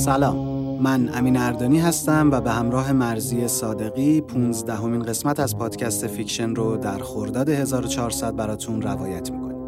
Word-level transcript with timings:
سلام. 0.00 0.36
من 0.82 1.10
امین 1.14 1.36
اردانی 1.36 1.80
هستم 1.80 2.30
و 2.30 2.40
به 2.40 2.50
همراه 2.50 2.92
مرضیه 2.92 3.48
صادقی 3.48 4.20
15 4.20 4.74
همین 4.74 5.02
قسمت 5.02 5.40
از 5.40 5.58
پادکست 5.58 6.06
فیکشن 6.06 6.54
رو 6.54 6.76
در 6.76 6.98
خرداد 6.98 7.48
1400 7.48 8.36
براتون 8.36 8.82
روایت 8.82 9.30
می‌کنیم. 9.30 9.58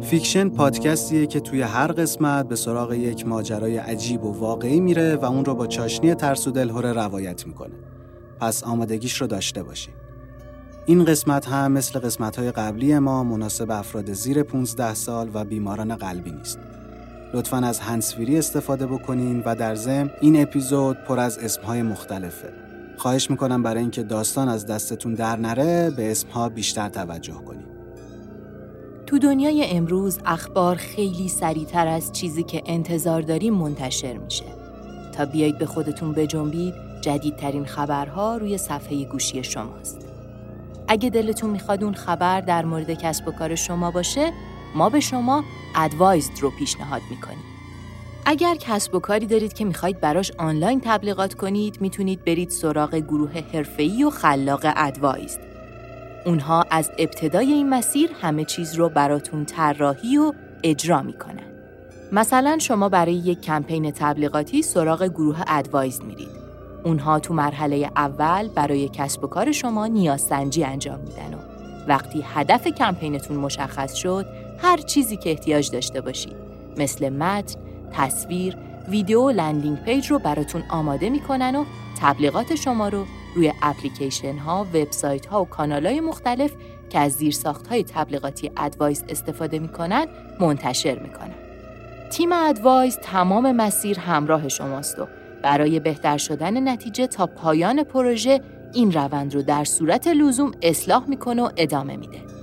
فیکشن 0.00 0.48
پادکستیه 0.48 1.26
که 1.26 1.40
توی 1.40 1.62
هر 1.62 1.92
قسمت 1.92 2.48
به 2.48 2.56
سراغ 2.56 2.92
یک 2.92 3.26
ماجرای 3.26 3.76
عجیب 3.76 4.24
و 4.24 4.32
واقعی 4.32 4.80
میره 4.80 5.16
و 5.16 5.24
اون 5.24 5.44
رو 5.44 5.54
با 5.54 5.66
چاشنی 5.66 6.14
ترس 6.14 6.48
و 6.48 6.50
دلهوره 6.50 6.92
روایت 6.92 7.46
می‌کنه. 7.46 7.74
پس 8.40 8.64
آمادگیش 8.64 9.20
رو 9.20 9.26
داشته 9.26 9.62
باشید 9.62 9.94
این 10.86 11.04
قسمت 11.04 11.48
هم 11.48 11.72
مثل 11.72 11.98
قسمت 11.98 12.38
های 12.38 12.50
قبلی 12.50 12.98
ما 12.98 13.24
مناسب 13.24 13.70
افراد 13.70 14.12
زیر 14.12 14.42
15 14.42 14.94
سال 14.94 15.30
و 15.34 15.44
بیماران 15.44 15.96
قلبی 15.96 16.32
نیست. 16.32 16.58
لطفا 17.34 17.56
از 17.56 17.80
هنسفیری 17.80 18.38
استفاده 18.38 18.86
بکنین 18.86 19.42
و 19.46 19.54
در 19.54 19.74
ضمن 19.74 20.10
این 20.20 20.42
اپیزود 20.42 20.96
پر 20.96 21.18
از 21.20 21.38
اسمهای 21.38 21.82
مختلفه. 21.82 22.52
خواهش 22.96 23.30
می‌کنم 23.30 23.62
برای 23.62 23.80
اینکه 23.80 24.02
داستان 24.02 24.48
از 24.48 24.66
دستتون 24.66 25.14
در 25.14 25.36
نره 25.36 25.90
به 25.90 26.10
اسمها 26.10 26.48
بیشتر 26.48 26.88
توجه 26.88 27.34
کنین. 27.34 27.66
تو 29.06 29.18
دنیای 29.18 29.64
امروز 29.70 30.18
اخبار 30.26 30.76
خیلی 30.76 31.28
سریعتر 31.28 31.86
از 31.86 32.12
چیزی 32.12 32.42
که 32.42 32.62
انتظار 32.66 33.22
داریم 33.22 33.54
منتشر 33.54 34.16
میشه. 34.16 34.44
تا 35.12 35.24
بیایید 35.24 35.58
به 35.58 35.66
خودتون 35.66 36.12
بجنبید 36.12 36.74
جدیدترین 37.00 37.64
خبرها 37.64 38.36
روی 38.36 38.58
صفحه 38.58 39.04
گوشی 39.04 39.44
شماست. 39.44 39.98
اگه 40.88 41.10
دلتون 41.10 41.50
می‌خواد 41.50 41.84
اون 41.84 41.94
خبر 41.94 42.40
در 42.40 42.64
مورد 42.64 42.90
کسب 42.90 43.28
و 43.28 43.30
کار 43.30 43.54
شما 43.54 43.90
باشه 43.90 44.32
ما 44.74 44.88
به 44.88 45.00
شما 45.00 45.44
ادوایزد 45.76 46.40
رو 46.40 46.50
پیشنهاد 46.50 47.02
می‌کنیم. 47.10 47.44
اگر 48.26 48.54
کسب 48.54 48.94
و 48.94 48.98
کاری 48.98 49.26
دارید 49.26 49.52
که 49.52 49.64
می‌خواید 49.64 50.00
براش 50.00 50.32
آنلاین 50.38 50.80
تبلیغات 50.84 51.34
کنید 51.34 51.80
می‌تونید 51.80 52.24
برید 52.24 52.50
سراغ 52.50 52.94
گروه 52.94 53.38
حرفه‌ای 53.52 54.04
و 54.04 54.10
خلاق 54.10 54.60
ادوایزد. 54.64 55.40
اونها 56.26 56.66
از 56.70 56.90
ابتدای 56.98 57.52
این 57.52 57.68
مسیر 57.68 58.10
همه 58.22 58.44
چیز 58.44 58.74
رو 58.74 58.88
براتون 58.88 59.44
طراحی 59.44 60.16
و 60.16 60.32
اجرا 60.62 61.02
می‌کنن. 61.02 61.50
مثلا 62.12 62.58
شما 62.58 62.88
برای 62.88 63.14
یک 63.14 63.40
کمپین 63.40 63.90
تبلیغاتی 63.90 64.62
سراغ 64.62 65.04
گروه 65.04 65.42
ادوایز 65.46 66.02
میرید. 66.02 66.40
اونها 66.84 67.18
تو 67.18 67.34
مرحله 67.34 67.90
اول 67.96 68.48
برای 68.48 68.88
کسب 68.92 69.24
و 69.24 69.26
کار 69.26 69.52
شما 69.52 69.86
نیازسنجی 69.86 70.64
انجام 70.64 71.00
میدن 71.00 71.34
و 71.34 71.38
وقتی 71.88 72.24
هدف 72.34 72.66
کمپینتون 72.66 73.36
مشخص 73.36 73.94
شد 73.94 74.26
هر 74.62 74.76
چیزی 74.76 75.16
که 75.16 75.30
احتیاج 75.30 75.70
داشته 75.70 76.00
باشید 76.00 76.36
مثل 76.76 77.08
متن، 77.08 77.60
تصویر، 77.92 78.56
ویدیو 78.88 79.20
و 79.20 79.30
landing 79.30 79.82
page 79.82 80.06
رو 80.06 80.18
براتون 80.18 80.62
آماده 80.68 81.10
می‌کنن 81.10 81.56
و 81.56 81.64
تبلیغات 82.00 82.54
شما 82.54 82.88
رو 82.88 83.04
روی 83.34 83.52
اپلیکیشن 83.62 84.38
ها، 84.38 84.66
وبسایت 84.74 85.26
ها 85.26 85.42
و 85.42 85.44
کانال 85.44 85.86
های 85.86 86.00
مختلف 86.00 86.52
که 86.90 86.98
از 86.98 87.12
زیرساخت 87.12 87.66
های 87.66 87.84
تبلیغاتی 87.84 88.50
ادوایز 88.56 89.04
استفاده 89.08 89.58
می‌کنن 89.58 90.06
منتشر 90.40 90.98
می‌کنن. 90.98 91.34
تیم 92.10 92.32
ادوایز 92.32 92.98
تمام 93.02 93.52
مسیر 93.52 93.98
همراه 93.98 94.48
شماست 94.48 94.98
و 94.98 95.06
برای 95.42 95.80
بهتر 95.80 96.18
شدن 96.18 96.68
نتیجه 96.68 97.06
تا 97.06 97.26
پایان 97.26 97.84
پروژه 97.84 98.40
این 98.74 98.92
روند 98.92 99.34
رو 99.34 99.42
در 99.42 99.64
صورت 99.64 100.08
لزوم 100.08 100.52
اصلاح 100.62 101.08
می‌کنه 101.08 101.42
و 101.42 101.50
ادامه 101.56 101.96
میده. 101.96 102.39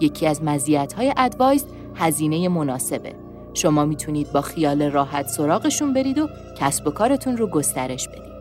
یکی 0.00 0.26
از 0.26 0.42
مزیت‌های 0.42 1.14
ادوایز 1.16 1.64
هزینه 1.94 2.48
مناسبه. 2.48 3.14
شما 3.54 3.84
می‌تونید 3.84 4.32
با 4.32 4.40
خیال 4.40 4.82
راحت 4.82 5.28
سراغشون 5.28 5.92
برید 5.92 6.18
و 6.18 6.28
کسب 6.56 6.86
و 6.86 6.90
کارتون 6.90 7.36
رو 7.36 7.46
گسترش 7.46 8.08
بدید. 8.08 8.36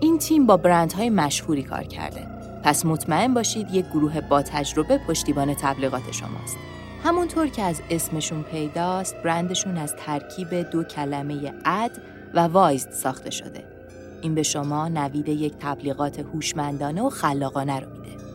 این 0.00 0.18
تیم 0.18 0.46
با 0.46 0.56
برندهای 0.56 1.10
مشهوری 1.10 1.62
کار 1.62 1.82
کرده. 1.82 2.26
پس 2.64 2.86
مطمئن 2.86 3.34
باشید 3.34 3.70
یک 3.72 3.86
گروه 3.86 4.20
با 4.20 4.42
تجربه 4.42 4.98
پشتیبان 5.08 5.54
تبلیغات 5.54 6.12
شماست. 6.12 6.56
همونطور 7.04 7.46
که 7.46 7.62
از 7.62 7.82
اسمشون 7.90 8.42
پیداست، 8.42 9.16
برندشون 9.24 9.76
از 9.76 9.94
ترکیب 9.98 10.54
دو 10.54 10.84
کلمه 10.84 11.54
اد 11.64 11.90
و 12.34 12.40
وایزد 12.40 12.90
ساخته 12.90 13.30
شده. 13.30 13.64
این 14.22 14.34
به 14.34 14.42
شما 14.42 14.88
نوید 14.88 15.28
یک 15.28 15.52
تبلیغات 15.60 16.18
هوشمندانه 16.18 17.02
و 17.02 17.10
خلاقانه 17.10 17.80
رو 17.80 17.90
میده. 17.90 18.25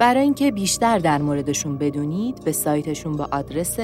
برای 0.00 0.22
اینکه 0.22 0.50
بیشتر 0.50 0.98
در 0.98 1.22
موردشون 1.22 1.78
بدونید 1.78 2.44
به 2.44 2.52
سایتشون 2.52 3.16
با 3.16 3.28
آدرس 3.32 3.78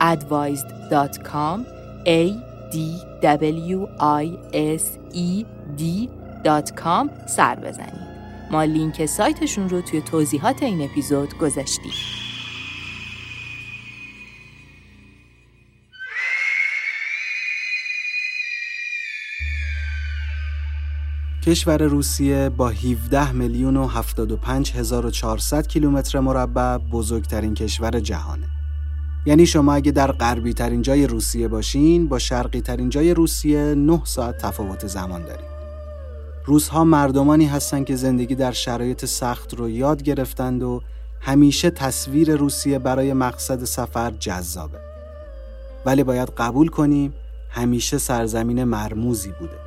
advised.com 0.00 1.60
a 2.06 2.32
d 2.72 2.76
w 3.22 3.86
i 4.00 4.26
s 4.52 4.82
e 5.14 5.44
d.com 5.78 7.26
سر 7.26 7.54
بزنید. 7.54 8.12
ما 8.50 8.64
لینک 8.64 9.06
سایتشون 9.06 9.68
رو 9.68 9.80
توی 9.80 10.00
توضیحات 10.00 10.62
این 10.62 10.82
اپیزود 10.82 11.38
گذاشتیم. 11.38 12.21
کشور 21.46 21.82
روسیه 21.82 22.48
با 22.48 22.68
17 22.68 23.32
میلیون 23.32 23.76
و 23.76 23.86
75 23.86 24.72
هزار 24.72 25.06
و 25.06 25.10
400 25.10 25.66
کیلومتر 25.66 26.20
مربع 26.20 26.78
بزرگترین 26.78 27.54
کشور 27.54 28.00
جهانه. 28.00 28.46
یعنی 29.26 29.46
شما 29.46 29.74
اگه 29.74 29.92
در 29.92 30.12
غربی 30.12 30.52
ترین 30.52 30.82
جای 30.82 31.06
روسیه 31.06 31.48
باشین 31.48 32.08
با 32.08 32.18
شرقی 32.18 32.60
ترین 32.60 32.88
جای 32.88 33.14
روسیه 33.14 33.74
9 33.74 34.00
ساعت 34.04 34.38
تفاوت 34.38 34.86
زمان 34.86 35.22
دارید. 35.22 35.52
روزها 36.44 36.84
مردمانی 36.84 37.46
هستند 37.46 37.84
که 37.84 37.96
زندگی 37.96 38.34
در 38.34 38.52
شرایط 38.52 39.04
سخت 39.04 39.54
رو 39.54 39.70
یاد 39.70 40.02
گرفتند 40.02 40.62
و 40.62 40.82
همیشه 41.20 41.70
تصویر 41.70 42.36
روسیه 42.36 42.78
برای 42.78 43.12
مقصد 43.12 43.64
سفر 43.64 44.10
جذابه. 44.10 44.78
ولی 45.86 46.04
باید 46.04 46.28
قبول 46.36 46.68
کنیم 46.68 47.14
همیشه 47.50 47.98
سرزمین 47.98 48.64
مرموزی 48.64 49.32
بوده. 49.40 49.61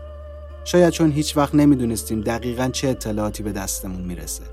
شاید 0.66 0.90
چون 0.90 1.12
هیچ 1.12 1.38
وقت 1.38 1.56
نمی‌دونستیم 1.56 2.22
دقیقا 2.22 2.70
چه 2.74 2.88
اطلاعاتی 2.88 3.44
به 3.44 3.52
دستمون 3.52 4.02
می‌رسه. 4.02 4.44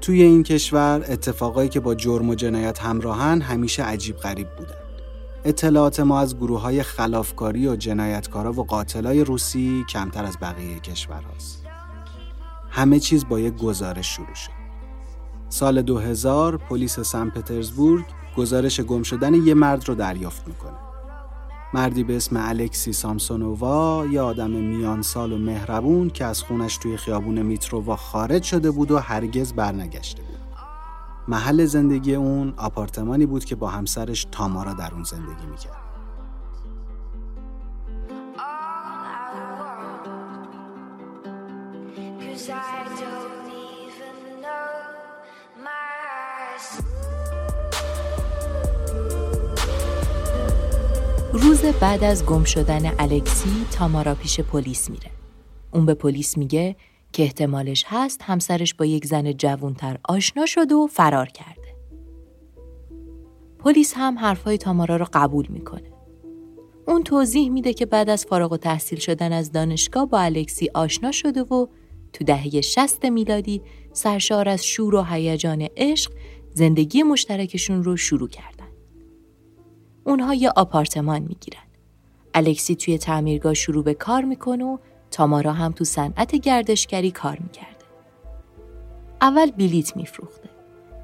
توی 0.00 0.22
این 0.22 0.42
کشور 0.42 1.04
اتفاقایی 1.08 1.68
که 1.68 1.80
با 1.80 1.94
جرم 1.94 2.28
و 2.28 2.34
جنایت 2.34 2.82
همراهن 2.82 3.40
همیشه 3.40 3.82
عجیب 3.82 4.16
غریب 4.16 4.48
بودن. 4.56 4.74
اطلاعات 5.44 6.00
ما 6.00 6.20
از 6.20 6.36
گروه 6.36 6.60
های 6.60 6.82
خلافکاری 6.82 7.68
و 7.68 7.76
جنایتکارا 7.76 8.52
و 8.52 8.64
قاتلای 8.64 9.24
روسی 9.24 9.84
کمتر 9.88 10.24
از 10.24 10.36
بقیه 10.42 10.80
کشورهاست. 10.80 11.64
همه 12.70 13.00
چیز 13.00 13.28
با 13.28 13.40
یک 13.40 13.56
گزارش 13.56 14.16
شروع 14.16 14.34
شد. 14.34 14.62
سال 15.48 15.82
2000 15.82 16.56
پلیس 16.56 17.00
سن 17.00 17.30
پترزبورگ 17.30 18.04
گزارش 18.36 18.80
گم 18.80 19.02
شدن 19.02 19.34
یه 19.34 19.54
مرد 19.54 19.88
رو 19.88 19.94
دریافت 19.94 20.48
می‌کنه. 20.48 20.91
مردی 21.74 22.04
به 22.04 22.16
اسم 22.16 22.36
الکسی 22.36 22.92
سامسونووا 22.92 24.06
یه 24.10 24.20
آدم 24.20 24.50
میان 24.50 25.02
سال 25.02 25.32
و 25.32 25.38
مهربون 25.38 26.10
که 26.10 26.24
از 26.24 26.42
خونش 26.42 26.76
توی 26.76 26.96
خیابون 26.96 27.42
میترووا 27.42 27.96
خارج 27.96 28.42
شده 28.42 28.70
بود 28.70 28.90
و 28.90 28.98
هرگز 28.98 29.52
برنگشته 29.52 30.22
بود. 30.22 30.32
محل 31.28 31.64
زندگی 31.64 32.14
اون 32.14 32.54
آپارتمانی 32.56 33.26
بود 33.26 33.44
که 33.44 33.56
با 33.56 33.68
همسرش 33.68 34.26
تامارا 34.32 34.72
در 34.72 34.94
اون 34.94 35.02
زندگی 35.02 35.46
می‌کرد. 35.50 35.91
روز 51.42 51.62
بعد 51.64 52.04
از 52.04 52.26
گم 52.26 52.44
شدن 52.44 52.92
الکسی 52.98 53.66
تامارا 53.72 54.14
پیش 54.14 54.40
پلیس 54.40 54.90
میره. 54.90 55.10
اون 55.72 55.86
به 55.86 55.94
پلیس 55.94 56.38
میگه 56.38 56.76
که 57.12 57.22
احتمالش 57.22 57.84
هست 57.88 58.22
همسرش 58.22 58.74
با 58.74 58.84
یک 58.84 59.06
زن 59.06 59.32
جوانتر 59.32 59.98
آشنا 60.08 60.46
شد 60.46 60.72
و 60.72 60.86
فرار 60.86 61.26
کرده. 61.26 61.74
پلیس 63.58 63.92
هم 63.96 64.18
حرفهای 64.18 64.58
تامارا 64.58 64.96
رو 64.96 65.06
قبول 65.12 65.46
می‌کنه. 65.48 65.92
اون 66.86 67.02
توضیح 67.02 67.50
میده 67.50 67.72
که 67.72 67.86
بعد 67.86 68.10
از 68.10 68.24
فارغ 68.24 68.52
و 68.52 68.56
تحصیل 68.56 68.98
شدن 68.98 69.32
از 69.32 69.52
دانشگاه 69.52 70.06
با 70.06 70.18
الکسی 70.20 70.70
آشنا 70.74 71.12
شده 71.12 71.42
و 71.42 71.66
تو 72.12 72.24
دهه 72.24 72.60
60 72.60 73.04
میلادی 73.04 73.62
سرشار 73.92 74.48
از 74.48 74.66
شور 74.66 74.94
و 74.94 75.02
هیجان 75.02 75.68
عشق 75.76 76.12
زندگی 76.54 77.02
مشترکشون 77.02 77.84
رو 77.84 77.96
شروع 77.96 78.28
کردن. 78.28 78.61
اونها 80.04 80.34
یه 80.34 80.50
آپارتمان 80.56 81.22
می‌گیرن. 81.22 81.62
الکسی 82.34 82.76
توی 82.76 82.98
تعمیرگاه 82.98 83.54
شروع 83.54 83.84
به 83.84 83.94
کار 83.94 84.24
می‌کنه 84.24 84.64
و 84.64 84.78
تامارا 85.10 85.52
هم 85.52 85.72
تو 85.72 85.84
صنعت 85.84 86.36
گردشگری 86.36 87.10
کار 87.10 87.38
می‌کرده. 87.38 87.84
اول 89.20 89.50
بلیت 89.50 89.96
میفروخته. 89.96 90.48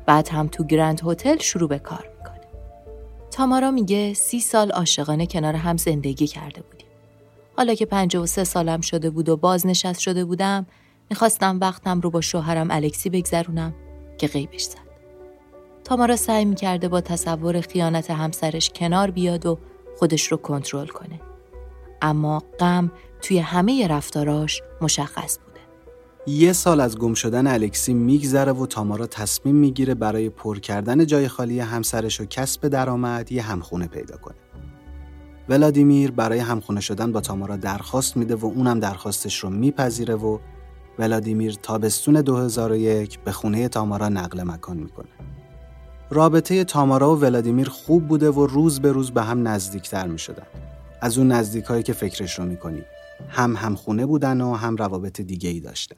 بعد 0.07 0.29
هم 0.29 0.49
تو 0.49 0.65
گرند 0.65 1.01
هتل 1.05 1.39
شروع 1.39 1.69
به 1.69 1.79
کار 1.79 2.09
می‌کنه. 2.19 2.41
تامارا 3.31 3.71
میگه 3.71 4.15
سی 4.15 4.41
سال 4.41 4.71
عاشقانه 4.71 5.27
کنار 5.27 5.55
هم 5.55 5.77
زندگی 5.77 6.27
کرده 6.27 6.63
بودیم. 6.63 6.89
حالا 7.57 7.75
که 7.75 7.89
و 8.19 8.27
سه 8.27 8.45
سالم 8.45 8.81
شده 8.81 9.11
بود 9.11 9.29
و 9.29 9.37
بازنشست 9.37 10.01
شده 10.01 10.25
بودم 10.25 10.67
می‌خواستم 11.11 11.59
وقتم 11.61 12.01
رو 12.01 12.11
با 12.11 12.21
شوهرم 12.21 12.71
الکسی 12.71 13.11
بگذرونم 13.11 13.75
که 14.19 14.27
غیبش 14.27 14.63
زد. 14.63 14.88
تامارا 15.89 16.17
سعی 16.17 16.45
می‌کرده 16.45 16.89
با 16.89 17.01
تصور 17.01 17.61
خیانت 17.61 18.11
همسرش 18.11 18.71
کنار 18.75 19.11
بیاد 19.11 19.47
و 19.47 19.59
خودش 19.99 20.33
رو 20.33 20.37
کنترل 20.37 20.87
کنه. 20.87 21.21
اما 22.03 22.43
غم 22.61 22.91
توی 23.23 23.39
همه 23.39 23.87
رفتاراش 23.87 24.63
مشخص 24.81 25.39
بوده. 25.39 25.61
یه 26.27 26.53
سال 26.53 26.81
از 26.81 26.99
گم 26.99 27.15
شدن 27.15 27.47
الکسی 27.47 27.95
میگذره 27.95 28.53
و 28.53 28.67
تامارا 28.67 29.07
تصمیم 29.07 29.55
می‌گیره 29.55 29.95
برای 29.95 30.31
پر 30.31 30.59
کردن 30.59 31.07
جای 31.07 31.29
خالی 31.29 31.61
همسرش 31.61 32.21
و 32.21 32.25
کسب 32.25 32.69
درآمد 32.69 33.33
یه 33.33 33.43
همخونه 33.43 33.87
پیدا 33.87 34.17
کنه. 34.17 34.37
ولادیمیر 35.49 36.11
برای 36.11 36.39
همخونه 36.39 36.81
شدن 36.81 37.13
با 37.13 37.21
تامارا 37.21 37.57
درخواست 37.57 38.17
میده 38.17 38.35
و 38.35 38.47
اونم 38.47 38.81
درخواستش 38.81 39.39
رو 39.39 39.51
میپذیره 39.51 40.15
و 40.15 40.39
ولادیمیر 40.99 41.55
تابستون 41.63 42.21
2001 42.21 43.19
به 43.19 43.33
خونه 43.33 43.69
تامارا 43.69 44.09
نقل 44.09 44.43
مکان 44.43 44.77
می‌کنه. 44.77 45.09
رابطه 46.11 46.65
تامارا 46.65 47.17
و 47.17 47.21
ولادیمیر 47.21 47.69
خوب 47.69 48.09
بوده 48.09 48.31
و 48.31 48.47
روز 48.47 48.81
به 48.81 48.93
روز 48.93 49.11
به 49.11 49.23
هم 49.23 49.49
نزدیکتر 49.49 50.07
می 50.07 50.19
شدن. 50.19 50.47
از 51.01 51.19
اون 51.19 51.33
نزدیک 51.33 51.65
هایی 51.65 51.83
که 51.83 51.93
فکرش 51.93 52.39
رو 52.39 52.45
می‌کنیم. 52.45 52.85
هم 53.29 53.57
هم 53.57 53.75
خونه 53.75 54.07
بودن 54.07 54.41
و 54.41 54.55
هم 54.55 54.77
روابط 54.77 55.21
دیگه 55.21 55.51
ای 55.51 55.61
داشتن. 55.61 55.97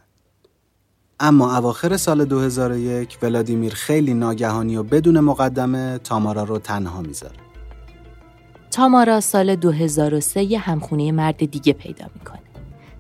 اما 1.21 1.57
اواخر 1.57 1.97
سال 1.97 2.25
2001 2.25 3.19
ولادیمیر 3.23 3.75
خیلی 3.75 4.15
ناگهانی 4.15 4.77
و 4.77 4.83
بدون 4.83 5.21
مقدمه 5.21 5.99
تامارا 5.99 6.45
رو 6.45 6.59
تنها 6.59 7.01
می‌ذاره. 7.01 7.37
تامارا 8.71 9.21
سال 9.21 9.57
2003 9.57 10.43
یه 10.43 10.59
همخونه 10.59 11.13
مرد 11.13 11.51
دیگه 11.51 11.73
پیدا 11.73 12.07
می‌کنه. 12.15 12.43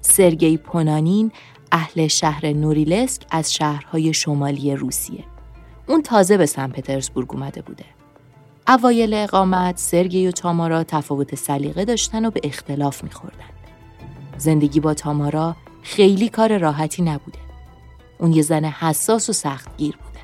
سرگئی 0.00 0.56
پونانین 0.56 1.32
اهل 1.72 2.06
شهر 2.06 2.52
نوریلسک 2.52 3.22
از 3.30 3.54
شهرهای 3.54 4.14
شمالی 4.14 4.76
روسیه. 4.76 5.24
اون 5.90 6.02
تازه 6.02 6.36
به 6.36 6.46
سن 6.46 6.70
پترزبورگ 6.70 7.32
اومده 7.32 7.62
بوده. 7.62 7.84
اوایل 8.68 9.14
اقامت 9.14 9.78
سرگی 9.78 10.26
و 10.26 10.30
تامارا 10.30 10.84
تفاوت 10.84 11.34
سلیقه 11.34 11.84
داشتن 11.84 12.24
و 12.24 12.30
به 12.30 12.40
اختلاف 12.44 13.04
میخوردن. 13.04 13.50
زندگی 14.36 14.80
با 14.80 14.94
تامارا 14.94 15.56
خیلی 15.82 16.28
کار 16.28 16.58
راحتی 16.58 17.02
نبوده. 17.02 17.38
اون 18.18 18.32
یه 18.32 18.42
زن 18.42 18.64
حساس 18.64 19.30
و 19.30 19.32
سختگیر 19.32 19.96
بوده. 19.96 20.20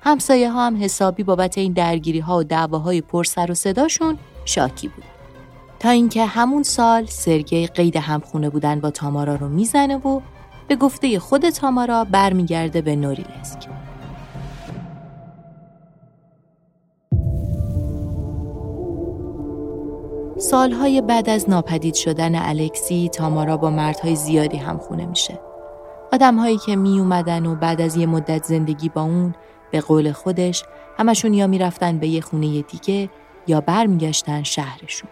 همسایه 0.00 0.50
ها 0.50 0.66
هم 0.66 0.82
حسابی 0.82 1.22
بابت 1.22 1.58
این 1.58 1.72
درگیری 1.72 2.20
ها 2.20 2.38
و 2.38 2.42
دعواهای 2.42 3.00
پر 3.00 3.24
سر 3.24 3.50
و 3.50 3.54
صداشون 3.54 4.18
شاکی 4.44 4.88
بود. 4.88 5.04
تا 5.78 5.90
اینکه 5.90 6.26
همون 6.26 6.62
سال 6.62 7.06
سرگی 7.06 7.66
قید 7.66 7.96
همخونه 7.96 8.50
بودن 8.50 8.80
با 8.80 8.90
تامارا 8.90 9.34
رو 9.34 9.48
می‌زنه 9.48 9.96
و 9.96 10.20
به 10.68 10.76
گفته 10.76 11.18
خود 11.18 11.50
تامارا 11.50 12.04
برمیگرده 12.04 12.82
به 12.82 12.96
نوریلسک. 12.96 13.81
سالهای 20.42 21.00
بعد 21.00 21.30
از 21.30 21.50
ناپدید 21.50 21.94
شدن 21.94 22.34
الکسی 22.34 23.08
تامارا 23.08 23.56
با 23.56 23.70
مردهای 23.70 24.16
زیادی 24.16 24.56
همخونه 24.56 25.06
میشه. 25.06 25.40
آدمهایی 26.12 26.58
که 26.58 26.76
می 26.76 27.00
اومدن 27.00 27.46
و 27.46 27.54
بعد 27.54 27.80
از 27.80 27.96
یه 27.96 28.06
مدت 28.06 28.44
زندگی 28.44 28.88
با 28.88 29.02
اون 29.02 29.34
به 29.70 29.80
قول 29.80 30.12
خودش 30.12 30.64
همشون 30.98 31.34
یا 31.34 31.46
می‌رفتن 31.46 31.98
به 31.98 32.08
یه 32.08 32.20
خونه 32.20 32.62
دیگه 32.62 33.10
یا 33.46 33.60
برمیگشتن 33.60 34.42
شهرشون. 34.42 35.10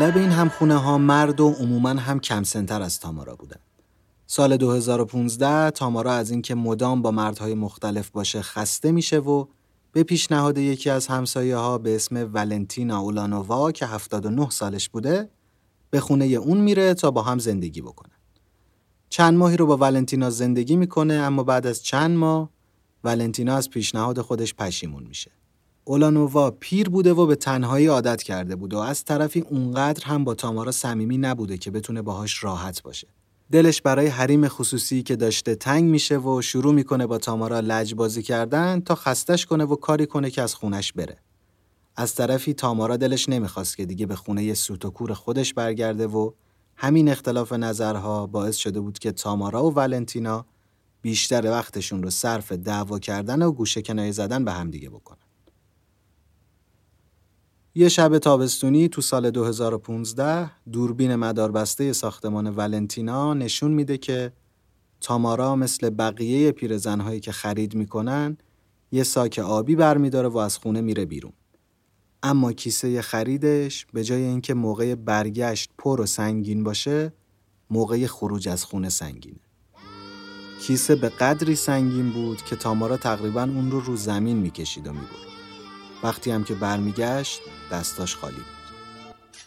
اغلب 0.00 0.16
این 0.16 0.30
همخونه 0.30 0.74
ها 0.74 0.98
مرد 0.98 1.40
و 1.40 1.48
عموما 1.50 1.88
هم 1.88 2.20
کم 2.20 2.42
سنتر 2.42 2.82
از 2.82 3.00
تامارا 3.00 3.36
بودن. 3.36 3.60
سال 4.26 4.56
2015 4.56 5.70
تامارا 5.70 6.12
از 6.12 6.30
اینکه 6.30 6.54
مدام 6.54 7.02
با 7.02 7.10
مردهای 7.10 7.54
مختلف 7.54 8.10
باشه 8.10 8.42
خسته 8.42 8.92
میشه 8.92 9.18
و 9.18 9.44
به 9.92 10.02
پیشنهاد 10.02 10.58
یکی 10.58 10.90
از 10.90 11.06
همسایه 11.06 11.56
ها 11.56 11.78
به 11.78 11.96
اسم 11.96 12.30
ولنتینا 12.32 13.00
اولانووا 13.00 13.72
که 13.72 13.86
79 13.86 14.50
سالش 14.50 14.88
بوده 14.88 15.30
به 15.90 16.00
خونه 16.00 16.24
اون 16.24 16.58
میره 16.58 16.94
تا 16.94 17.10
با 17.10 17.22
هم 17.22 17.38
زندگی 17.38 17.82
بکنه. 17.82 18.14
چند 19.08 19.38
ماهی 19.38 19.56
رو 19.56 19.66
با 19.66 19.76
ولنتینا 19.76 20.30
زندگی 20.30 20.76
می‌کنه 20.76 21.14
اما 21.14 21.42
بعد 21.42 21.66
از 21.66 21.82
چند 21.82 22.16
ماه 22.16 22.50
ولنتینا 23.04 23.56
از 23.56 23.70
پیشنهاد 23.70 24.20
خودش 24.20 24.54
پشیمون 24.54 25.02
میشه. 25.02 25.37
اولانووا 25.88 26.50
پیر 26.50 26.88
بوده 26.88 27.12
و 27.12 27.26
به 27.26 27.36
تنهایی 27.36 27.86
عادت 27.86 28.22
کرده 28.22 28.56
بود 28.56 28.74
و 28.74 28.78
از 28.78 29.04
طرفی 29.04 29.40
اونقدر 29.40 30.04
هم 30.04 30.24
با 30.24 30.34
تامارا 30.34 30.72
صمیمی 30.72 31.18
نبوده 31.18 31.58
که 31.58 31.70
بتونه 31.70 32.02
باهاش 32.02 32.44
راحت 32.44 32.82
باشه. 32.82 33.08
دلش 33.52 33.82
برای 33.82 34.06
حریم 34.06 34.48
خصوصی 34.48 35.02
که 35.02 35.16
داشته 35.16 35.54
تنگ 35.54 35.84
میشه 35.84 36.18
و 36.18 36.42
شروع 36.42 36.74
می‌کنه 36.74 37.06
با 37.06 37.18
تامارا 37.18 37.60
لجبازی 37.60 38.22
کردن 38.22 38.80
تا 38.80 38.94
خستش 38.94 39.46
کنه 39.46 39.64
و 39.64 39.76
کاری 39.76 40.06
کنه 40.06 40.30
که 40.30 40.42
از 40.42 40.54
خونش 40.54 40.92
بره. 40.92 41.16
از 41.96 42.14
طرفی 42.14 42.54
تامارا 42.54 42.96
دلش 42.96 43.28
نمی‌خواست 43.28 43.76
که 43.76 43.86
دیگه 43.86 44.06
به 44.06 44.16
خونه 44.16 44.54
سوتوکور 44.54 45.14
خودش 45.14 45.54
برگرده 45.54 46.06
و 46.06 46.32
همین 46.76 47.08
اختلاف 47.08 47.52
نظرها 47.52 48.26
باعث 48.26 48.56
شده 48.56 48.80
بود 48.80 48.98
که 48.98 49.12
تامارا 49.12 49.64
و 49.64 49.74
ولنتینا 49.74 50.46
بیشتر 51.02 51.50
وقتشون 51.50 52.02
رو 52.02 52.10
صرف 52.10 52.52
دعوا 52.52 52.98
کردن 52.98 53.42
و 53.42 53.52
گوشه 53.52 53.82
کنایه 53.82 54.12
زدن 54.12 54.44
به 54.44 54.52
همدیگه 54.52 54.90
بکنن. 54.90 55.27
یه 57.78 57.88
شب 57.88 58.18
تابستونی 58.18 58.88
تو 58.88 59.00
سال 59.00 59.30
2015 59.30 60.50
دوربین 60.72 61.16
مداربسته 61.16 61.92
ساختمان 61.92 62.46
ولنتینا 62.46 63.34
نشون 63.34 63.70
میده 63.70 63.98
که 63.98 64.32
تامارا 65.00 65.56
مثل 65.56 65.90
بقیه 65.90 66.52
پیرزنهایی 66.52 67.20
که 67.20 67.32
خرید 67.32 67.74
می‌کنن 67.74 68.36
یه 68.92 69.02
ساک 69.02 69.38
آبی 69.38 69.76
برمیداره 69.76 70.28
و 70.28 70.38
از 70.38 70.58
خونه 70.58 70.80
میره 70.80 71.04
بیرون. 71.04 71.32
اما 72.22 72.52
کیسه 72.52 73.02
خریدش 73.02 73.86
به 73.92 74.04
جای 74.04 74.22
اینکه 74.22 74.54
موقع 74.54 74.94
برگشت 74.94 75.70
پر 75.78 76.00
و 76.00 76.06
سنگین 76.06 76.64
باشه 76.64 77.12
موقع 77.70 78.06
خروج 78.06 78.48
از 78.48 78.64
خونه 78.64 78.88
سنگینه. 78.88 79.40
کیسه 80.60 80.96
به 80.96 81.08
قدری 81.08 81.56
سنگین 81.56 82.12
بود 82.12 82.42
که 82.42 82.56
تامارا 82.56 82.96
تقریبا 82.96 83.42
اون 83.42 83.70
رو 83.70 83.80
رو 83.80 83.96
زمین 83.96 84.36
می‌کشید 84.36 84.86
و 84.86 84.92
می‌برد. 84.92 85.27
وقتی 86.02 86.30
هم 86.30 86.44
که 86.44 86.54
برمیگشت 86.54 87.40
دستاش 87.72 88.16
خالی 88.16 88.36
بود. 88.36 88.44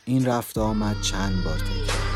این 0.05 0.25
رفت 0.25 0.57
آمد 0.57 1.01
چند 1.01 1.43
بار 1.43 1.57
تکرار 1.57 2.11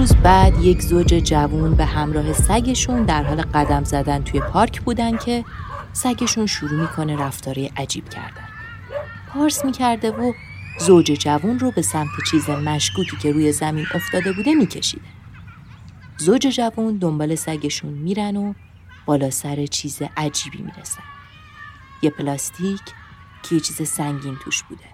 روز 0.00 0.16
بعد 0.16 0.58
یک 0.62 0.82
زوج 0.82 1.14
جوون 1.14 1.74
به 1.74 1.84
همراه 1.84 2.32
سگشون 2.32 3.02
در 3.02 3.22
حال 3.22 3.42
قدم 3.42 3.84
زدن 3.84 4.22
توی 4.22 4.40
پارک 4.40 4.80
بودن 4.80 5.16
که 5.16 5.44
سگشون 5.92 6.46
شروع 6.46 6.80
می‌کنه 6.80 7.16
رفتاری 7.16 7.66
عجیب 7.76 8.08
کردن. 8.08 8.48
پارس 9.28 9.64
می‌کرده 9.64 10.10
و 10.10 10.32
زوج 10.80 11.06
جوون 11.06 11.58
رو 11.58 11.70
به 11.70 11.82
سمت 11.82 12.08
چیز 12.30 12.50
مشکوکی 12.50 13.16
که 13.16 13.32
روی 13.32 13.52
زمین 13.52 13.86
افتاده 13.94 14.32
بوده 14.32 14.54
میکشیده. 14.54 15.08
زوج 16.18 16.46
جوون 16.46 16.96
دنبال 16.96 17.34
سگشون 17.34 17.92
میرن 17.92 18.36
و 18.36 18.54
بالا 19.06 19.30
سر 19.30 19.66
چیز 19.66 20.02
عجیبی 20.16 20.62
می‌رسن. 20.62 21.02
یه 22.02 22.10
پلاستیک 22.10 22.80
که 23.42 23.54
یه 23.54 23.60
چیز 23.60 23.88
سنگین 23.88 24.36
توش 24.44 24.62
بوده. 24.62 24.84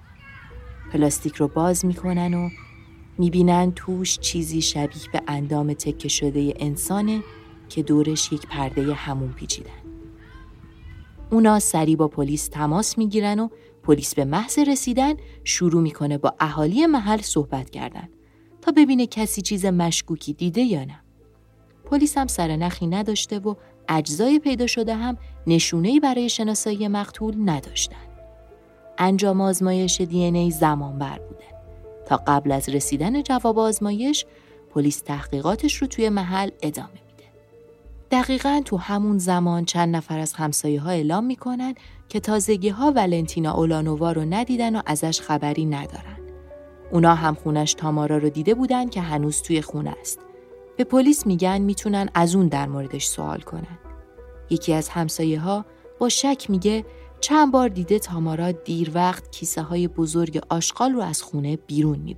پلاستیک 0.92 1.34
رو 1.34 1.48
باز 1.48 1.84
می‌کنن 1.84 2.34
و 2.34 2.50
می‌بینن 3.18 3.72
توش 3.72 4.18
چیزی 4.18 4.62
شبیه 4.62 5.02
به 5.12 5.22
اندام 5.28 5.72
تکه 5.72 6.08
شده 6.08 6.54
انسانه 6.56 7.22
که 7.68 7.82
دورش 7.82 8.32
یک 8.32 8.46
پرده 8.46 8.94
همون 8.94 9.32
پیچیدن. 9.32 9.85
اونا 11.30 11.58
سری 11.58 11.96
با 11.96 12.08
پلیس 12.08 12.48
تماس 12.48 12.98
می‌گیرن 12.98 13.40
و 13.40 13.48
پلیس 13.82 14.14
به 14.14 14.24
محض 14.24 14.58
رسیدن 14.58 15.14
شروع 15.44 15.82
می‌کنه 15.82 16.18
با 16.18 16.34
اهالی 16.40 16.86
محل 16.86 17.20
صحبت 17.20 17.70
کردن 17.70 18.08
تا 18.60 18.72
ببینه 18.76 19.06
کسی 19.06 19.42
چیز 19.42 19.66
مشکوکی 19.66 20.32
دیده 20.32 20.60
یا 20.60 20.84
نه. 20.84 21.00
پلیس 21.84 22.18
هم 22.18 22.26
سرنخی 22.26 22.86
نداشته 22.86 23.38
و 23.38 23.54
اجزای 23.88 24.38
پیدا 24.38 24.66
شده 24.66 24.94
هم 24.94 25.16
نشونه‌ای 25.46 26.00
برای 26.00 26.28
شناسایی 26.28 26.88
مقتول 26.88 27.34
نداشتن. 27.50 28.06
انجام 28.98 29.40
آزمایش 29.40 30.00
دی 30.00 30.22
ای 30.22 30.50
زمان 30.50 30.98
بر 30.98 31.18
بوده. 31.18 31.44
تا 32.06 32.16
قبل 32.26 32.52
از 32.52 32.68
رسیدن 32.68 33.22
جواب 33.22 33.58
آزمایش 33.58 34.26
پلیس 34.70 35.00
تحقیقاتش 35.00 35.74
رو 35.74 35.86
توی 35.86 36.08
محل 36.08 36.50
ادامه. 36.62 37.05
دقیقا 38.10 38.62
تو 38.64 38.76
همون 38.76 39.18
زمان 39.18 39.64
چند 39.64 39.96
نفر 39.96 40.18
از 40.18 40.32
همسایه 40.32 40.80
ها 40.80 40.90
اعلام 40.90 41.24
می‌کنن 41.24 41.74
که 42.08 42.20
تازگی 42.20 42.68
ها 42.68 42.92
ولنتینا 42.96 43.52
اولانووا 43.52 44.12
رو 44.12 44.24
ندیدن 44.24 44.76
و 44.76 44.82
ازش 44.86 45.20
خبری 45.20 45.64
ندارن. 45.64 46.16
اونا 46.92 47.14
هم 47.14 47.34
خونش 47.34 47.74
تامارا 47.74 48.18
رو 48.18 48.28
دیده 48.28 48.54
بودن 48.54 48.88
که 48.88 49.00
هنوز 49.00 49.42
توی 49.42 49.62
خونه 49.62 49.94
است. 50.00 50.18
به 50.76 50.84
پلیس 50.84 51.26
میگن 51.26 51.58
می‌تونن 51.58 52.08
از 52.14 52.34
اون 52.34 52.48
در 52.48 52.66
موردش 52.66 53.06
سوال 53.06 53.40
کنن. 53.40 53.78
یکی 54.50 54.72
از 54.72 54.88
همسایه 54.88 55.40
ها 55.40 55.64
با 55.98 56.08
شک 56.08 56.50
میگه 56.50 56.84
چند 57.20 57.52
بار 57.52 57.68
دیده 57.68 57.98
تامارا 57.98 58.52
دیر 58.52 58.90
وقت 58.94 59.30
کیسه 59.30 59.62
های 59.62 59.88
بزرگ 59.88 60.40
آشغال 60.48 60.92
رو 60.92 61.00
از 61.00 61.22
خونه 61.22 61.56
بیرون 61.56 61.98
می 61.98 62.14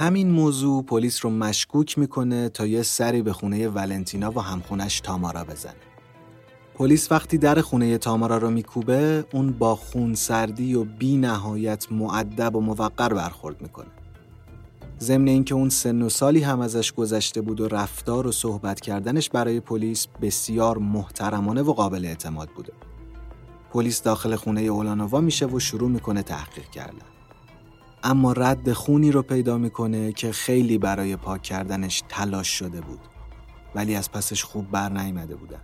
همین 0.00 0.30
موضوع 0.30 0.82
پلیس 0.82 1.24
رو 1.24 1.30
مشکوک 1.30 1.98
می‌کنه 1.98 2.48
تا 2.48 2.66
یه 2.66 2.82
سری 2.82 3.22
به 3.22 3.32
خونه 3.32 3.68
ولنتینا 3.68 4.30
و 4.30 4.40
همخونش 4.40 5.00
تامارا 5.00 5.44
بزنه. 5.44 5.74
پلیس 6.74 7.12
وقتی 7.12 7.38
در 7.38 7.60
خونه 7.60 7.98
تامارا 7.98 8.38
رو 8.38 8.50
میکوبه 8.50 9.24
اون 9.32 9.52
با 9.52 9.76
خون 9.76 10.14
سردی 10.14 10.74
و 10.74 10.84
بی 10.84 11.16
نهایت 11.16 11.92
معدب 11.92 12.56
و 12.56 12.60
موقر 12.60 13.14
برخورد 13.14 13.62
می‌کنه. 13.62 13.86
ضمن 15.00 15.28
اینکه 15.28 15.54
اون 15.54 15.68
سن 15.68 16.02
و 16.02 16.08
سالی 16.08 16.42
هم 16.42 16.60
ازش 16.60 16.92
گذشته 16.92 17.40
بود 17.40 17.60
و 17.60 17.68
رفتار 17.68 18.26
و 18.26 18.32
صحبت 18.32 18.80
کردنش 18.80 19.30
برای 19.30 19.60
پلیس 19.60 20.06
بسیار 20.20 20.78
محترمانه 20.78 21.62
و 21.62 21.72
قابل 21.72 22.04
اعتماد 22.04 22.48
بوده. 22.48 22.72
پلیس 23.72 24.02
داخل 24.02 24.36
خونه 24.36 24.60
اولانووا 24.60 25.20
میشه 25.20 25.46
و 25.46 25.58
شروع 25.60 25.90
می‌کنه 25.90 26.22
تحقیق 26.22 26.70
کردن. 26.70 27.19
اما 28.02 28.32
رد 28.32 28.72
خونی 28.72 29.12
رو 29.12 29.22
پیدا 29.22 29.58
می‌کنه 29.58 30.12
که 30.12 30.32
خیلی 30.32 30.78
برای 30.78 31.16
پاک 31.16 31.42
کردنش 31.42 32.02
تلاش 32.08 32.48
شده 32.48 32.80
بود 32.80 33.00
ولی 33.74 33.94
از 33.94 34.10
پسش 34.10 34.44
خوب 34.44 34.70
بر 34.70 34.92
نیامده 34.92 35.36
بودن. 35.36 35.60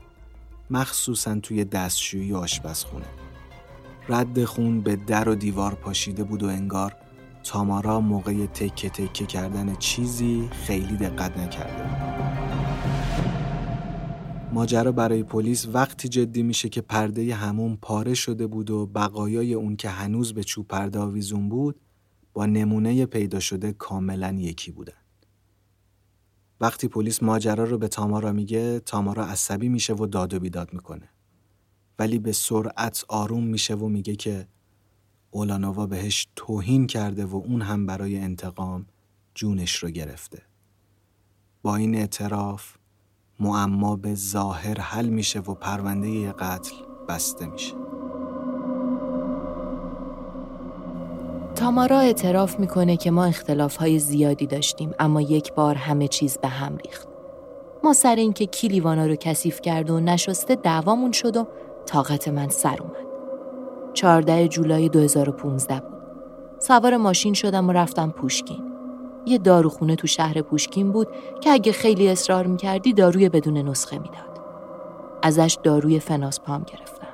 مخصوصا 0.71 1.40
توی 1.40 1.64
دستشویی 1.64 2.35
آشپزخونه. 2.35 3.07
رد 4.09 4.45
خون 4.45 4.81
به 4.81 4.97
در 4.97 5.28
و 5.28 5.35
دیوار 5.35 5.75
پاشیده 5.75 6.25
بود 6.25 6.43
و 6.43 6.47
انگار 6.47 6.97
تامارا 7.45 8.00
موقع 8.00 8.47
تکه 8.47 8.88
تکه 8.88 9.26
کردن 9.26 9.75
چیزی 9.75 10.49
خیلی 10.52 10.97
دقت 10.97 11.38
نکرده 11.38 11.87
ماجرا 14.52 14.93
برای 14.93 15.23
پلیس 15.23 15.66
وقتی 15.73 16.09
جدی 16.09 16.43
میشه 16.43 16.69
که 16.69 16.81
پرده 16.81 17.35
همون 17.35 17.78
پاره 17.83 18.14
شده 18.14 18.47
بود 18.47 18.71
و 18.71 18.87
بقایای 18.87 19.55
اون 19.55 19.76
که 19.76 19.88
هنوز 19.88 20.35
به 20.35 20.45
چوب 20.45 20.69
پرده 20.69 20.99
آویزون 20.99 21.49
بود 21.49 21.81
با 22.37 22.47
نمونه 22.47 23.07
پیدا 23.07 23.40
شده 23.40 23.73
کاملا 23.73 24.37
یکی 24.38 24.73
بودن. 24.73 25.02
وقتی 26.61 26.88
پلیس 26.88 27.23
ماجرا 27.23 27.64
رو 27.64 27.78
به 27.78 27.88
تامارا 27.88 28.33
میگه 28.33 28.81
تامارا 28.81 29.26
عصبی 29.26 29.69
میشه 29.69 29.95
و 29.95 30.07
داد 30.07 30.35
و 30.35 30.40
بیداد 30.40 30.73
می‌کنه. 30.73 31.09
ولی 31.99 32.19
به 32.19 32.33
سرعت 32.33 33.05
آروم 33.09 33.45
میشه 33.45 33.75
و 33.75 33.88
میگه 33.88 34.16
که 34.16 34.49
اولانووا 35.31 35.87
بهش 35.87 36.28
توهین 36.37 36.87
کرده 36.87 37.25
و 37.25 37.37
اون 37.37 37.62
هم 37.62 37.87
برای 37.87 38.19
انتقام 38.19 38.87
جونش 39.35 39.76
رو 39.76 39.90
گرفته. 39.90 40.43
با 41.62 41.76
این 41.76 41.95
اعتراف 41.95 42.76
معما 43.40 43.97
به 43.97 44.14
ظاهر 44.14 44.81
حل 44.81 45.09
میشه 45.09 45.40
و 45.40 45.55
پرونده 45.55 46.33
قتل 46.33 46.75
بسته 47.09 47.47
میشه. 47.47 47.95
تامارا 51.56 51.98
اعتراف 51.98 52.60
می‌کنه 52.60 52.96
که 52.96 53.10
ما 53.10 53.25
اختلاف 53.25 53.76
های 53.76 53.98
زیادی 53.98 54.46
داشتیم 54.46 54.94
اما 54.98 55.20
یک 55.20 55.52
بار 55.52 55.75
همه 55.75 56.08
چیز 56.08 56.38
به 56.38 56.48
هم 56.48 56.76
ریخت. 56.76 57.08
ما 57.84 57.92
سر 57.92 58.16
اینکه 58.16 58.46
کی 58.46 58.68
لیوانا 58.68 59.06
رو 59.06 59.16
کثیف 59.16 59.60
کرد 59.60 59.90
و 59.90 60.00
نشسته 60.00 60.54
دعوامون 60.54 61.12
شد 61.12 61.36
و 61.36 61.46
طاقت 61.86 62.28
من 62.28 62.48
سر 62.48 62.76
اومد. 62.80 63.06
14 63.94 64.48
جولای 64.48 64.88
2015 64.88 65.80
بود. 65.80 65.98
سوار 66.58 66.96
ماشین 66.96 67.34
شدم 67.34 67.68
و 67.68 67.72
رفتم 67.72 68.10
پوشکین. 68.10 68.72
یه 69.26 69.38
داروخونه 69.38 69.96
تو 69.96 70.06
شهر 70.06 70.42
پوشکین 70.42 70.92
بود 70.92 71.08
که 71.40 71.50
اگه 71.50 71.72
خیلی 71.72 72.08
اصرار 72.08 72.46
می‌کردی 72.46 72.92
داروی 72.92 73.28
بدون 73.28 73.58
نسخه 73.58 73.98
می‌داد. 73.98 74.40
ازش 75.22 75.58
داروی 75.62 76.00
فناسپام 76.00 76.62
گرفتم. 76.62 77.05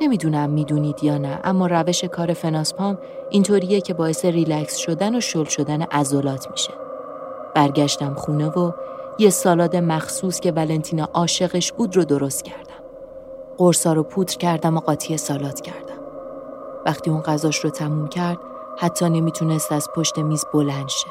نمی‌دونم 0.00 0.50
می‌دونید 0.50 1.04
یا 1.04 1.18
نه 1.18 1.40
اما 1.44 1.66
روش 1.66 2.04
کار 2.04 2.32
فناسپام 2.32 2.98
اینطوریه 3.30 3.80
که 3.80 3.94
باعث 3.94 4.24
ریلکس 4.24 4.76
شدن 4.76 5.16
و 5.16 5.20
شل 5.20 5.44
شدن 5.44 5.82
عضلات 5.82 6.50
میشه. 6.50 6.72
برگشتم 7.54 8.14
خونه 8.14 8.48
و 8.48 8.72
یه 9.18 9.30
سالاد 9.30 9.76
مخصوص 9.76 10.40
که 10.40 10.52
ولنتینا 10.52 11.08
عاشقش 11.14 11.72
بود 11.72 11.96
رو 11.96 12.04
درست 12.04 12.44
کردم. 12.44 12.84
قرصا 13.58 13.92
رو 13.92 14.02
پودر 14.02 14.34
کردم 14.34 14.76
و 14.76 14.80
قاطی 14.80 15.16
سالاد 15.16 15.60
کردم. 15.60 15.98
وقتی 16.86 17.10
اون 17.10 17.20
غذاش 17.20 17.58
رو 17.58 17.70
تموم 17.70 18.08
کرد 18.08 18.38
حتی 18.78 19.10
نمی‌تونست 19.10 19.72
از 19.72 19.88
پشت 19.96 20.18
میز 20.18 20.44
بلند 20.52 20.88
شه. 20.88 21.08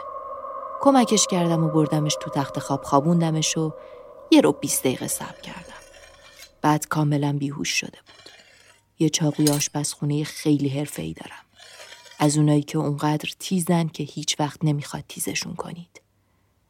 کمکش 0.81 1.27
کردم 1.27 1.63
و 1.63 1.67
بردمش 1.67 2.17
تو 2.19 2.29
تخت 2.29 2.59
خواب 2.59 2.83
خوابوندمش 2.83 3.57
و 3.57 3.73
یه 4.31 4.41
رو 4.41 4.51
بیست 4.51 4.83
دقیقه 4.83 5.07
صبر 5.07 5.41
کردم. 5.43 5.81
بعد 6.61 6.87
کاملا 6.87 7.35
بیهوش 7.39 7.69
شده 7.69 7.89
بود. 7.89 8.44
یه 8.99 9.09
چاقوی 9.09 9.49
آشپزخونه 9.49 10.23
خیلی 10.23 10.69
حرفه‌ای 10.69 11.13
دارم. 11.13 11.45
از 12.19 12.37
اونایی 12.37 12.63
که 12.63 12.77
اونقدر 12.77 13.29
تیزن 13.39 13.87
که 13.87 14.03
هیچ 14.03 14.39
وقت 14.39 14.59
نمی‌خواد 14.63 15.03
تیزشون 15.07 15.55
کنید. 15.55 16.01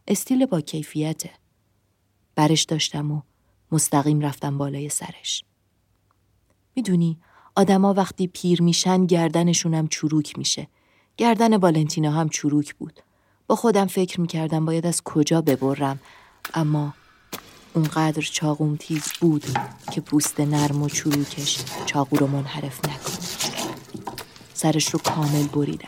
استیل 0.07 0.45
با 0.45 0.61
کیفیته. 0.61 1.31
برش 2.35 2.63
داشتم 2.63 3.11
و 3.11 3.21
مستقیم 3.71 4.19
رفتم 4.19 4.57
بالای 4.57 4.89
سرش. 4.89 5.43
می‌دونی 6.75 7.17
آدما 7.55 7.93
وقتی 7.93 8.27
پیر 8.27 8.61
میشن 8.61 9.05
گردنشونم 9.05 9.87
چروک 9.87 10.37
میشه. 10.37 10.67
گردن 11.17 11.57
والنتینا 11.57 12.11
هم 12.11 12.29
چروک 12.29 12.75
بود. 12.75 12.99
با 13.47 13.55
خودم 13.55 13.87
فکر 13.87 14.21
می‌کردم 14.21 14.65
باید 14.65 14.85
از 14.85 15.01
کجا 15.03 15.41
ببرم 15.41 15.99
اما 16.53 16.93
اونقدر 17.75 18.21
چاقوم 18.21 18.75
تیز 18.75 19.03
بود 19.21 19.45
که 19.91 20.01
پوست 20.01 20.39
نرم 20.39 20.83
و 20.83 20.89
چروکش 20.89 21.57
چاقو 21.85 22.17
رو 22.17 22.27
منحرف 22.27 22.79
نکنه. 22.85 23.17
سرش 24.53 24.89
رو 24.89 24.99
کامل 24.99 25.43
بریدم. 25.43 25.87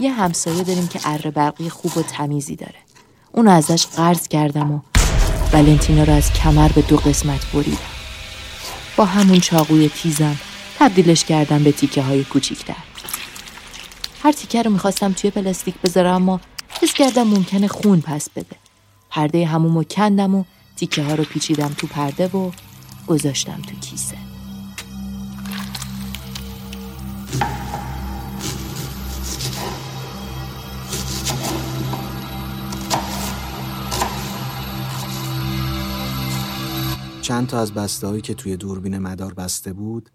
یه 0.00 0.12
همسایه 0.12 0.62
داریم 0.62 0.88
که 0.88 1.00
اره 1.04 1.30
برقی 1.30 1.68
خوب 1.68 1.96
و 1.96 2.02
تمیزی 2.02 2.56
داره. 2.56 2.78
اونو 3.32 3.50
ازش 3.50 3.86
قرض 3.86 4.28
کردم 4.28 4.72
و 4.72 4.80
ولنتینا 5.52 6.04
رو 6.04 6.12
از 6.12 6.32
کمر 6.32 6.68
به 6.68 6.82
دو 6.82 6.96
قسمت 6.96 7.52
بریدم. 7.52 7.78
با 8.96 9.04
همون 9.04 9.40
چاقوی 9.40 9.88
تیزم 9.88 10.36
تبدیلش 10.78 11.24
کردم 11.24 11.64
به 11.64 11.72
تیکه 11.72 12.02
های 12.02 12.24
کوچیکتر. 12.24 12.76
هر 14.22 14.32
تیکه 14.32 14.62
رو 14.62 14.70
می‌خواستم 14.70 15.12
توی 15.12 15.30
پلاستیک 15.30 15.74
بذارم 15.80 16.14
اما 16.14 16.40
حس 16.82 16.92
کردم 16.92 17.26
ممکنه 17.26 17.68
خون 17.68 18.00
پس 18.00 18.30
بده. 18.30 18.56
پرده 19.10 19.46
همومو 19.46 19.84
کندم 19.84 20.34
و 20.34 20.44
تیکه 20.78 21.02
ها 21.02 21.14
رو 21.14 21.24
پیچیدم 21.24 21.68
تو 21.68 21.86
پرده 21.86 22.26
و 22.26 22.50
گذاشتم 23.06 23.62
تو 23.62 23.76
کیسه. 23.76 24.16
چند 37.22 37.46
تا 37.46 37.60
از 37.60 37.74
بسته 37.74 38.20
که 38.20 38.34
توی 38.34 38.56
دوربین 38.56 38.98
مدار 38.98 39.34
بسته 39.34 39.72
بود 39.72 40.10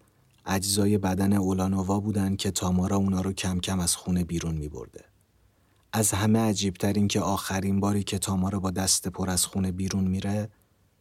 اجزای 0.46 0.98
بدن 0.98 1.32
اولانووا 1.32 2.00
بودن 2.00 2.36
که 2.36 2.50
تامارا 2.50 2.96
اونا 2.96 3.20
رو 3.20 3.32
کم 3.32 3.60
کم 3.60 3.80
از 3.80 3.96
خونه 3.96 4.24
بیرون 4.24 4.54
می 4.54 4.68
برده. 4.68 5.13
از 5.96 6.12
همه 6.12 6.38
عجیبتر 6.38 6.92
این 6.92 7.08
که 7.08 7.20
آخرین 7.20 7.80
باری 7.80 8.04
که 8.04 8.18
تامارا 8.18 8.60
با 8.60 8.70
دست 8.70 9.08
پر 9.08 9.30
از 9.30 9.46
خونه 9.46 9.72
بیرون 9.72 10.04
میره 10.04 10.48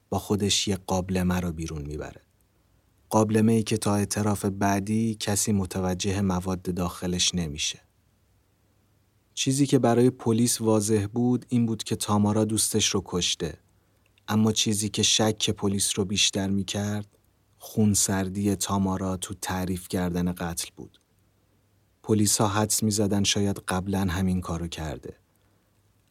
با 0.09 0.19
خودش 0.19 0.67
یه 0.67 0.75
قابلمه 0.75 1.39
رو 1.39 1.51
بیرون 1.51 1.81
می‌بره. 1.81 2.21
قابلمه 3.09 3.51
ای 3.51 3.63
که 3.63 3.77
تا 3.77 3.95
اعتراف 3.95 4.45
بعدی 4.45 5.17
کسی 5.19 5.51
متوجه 5.51 6.21
مواد 6.21 6.61
داخلش 6.61 7.35
نمیشه. 7.35 7.79
چیزی 9.33 9.65
که 9.65 9.79
برای 9.79 10.09
پلیس 10.09 10.61
واضح 10.61 11.07
بود 11.13 11.45
این 11.49 11.65
بود 11.65 11.83
که 11.83 11.95
تامارا 11.95 12.45
دوستش 12.45 12.87
رو 12.87 13.01
کشته 13.05 13.57
اما 14.27 14.51
چیزی 14.51 14.89
که 14.89 15.03
شک 15.03 15.49
پلیس 15.49 15.99
رو 15.99 16.05
بیشتر 16.05 16.49
می 16.49 16.63
کرد 16.63 17.17
خونسردی 17.57 18.55
تامارا 18.55 19.17
تو 19.17 19.33
تعریف 19.33 19.87
کردن 19.87 20.31
قتل 20.31 20.67
بود. 20.75 21.02
پلیس 22.03 22.41
ها 22.41 22.47
حدس 22.47 22.83
می 22.83 22.91
زدن 22.91 23.23
شاید 23.23 23.59
قبلا 23.67 23.99
همین 23.99 24.41
کارو 24.41 24.67
کرده. 24.67 25.15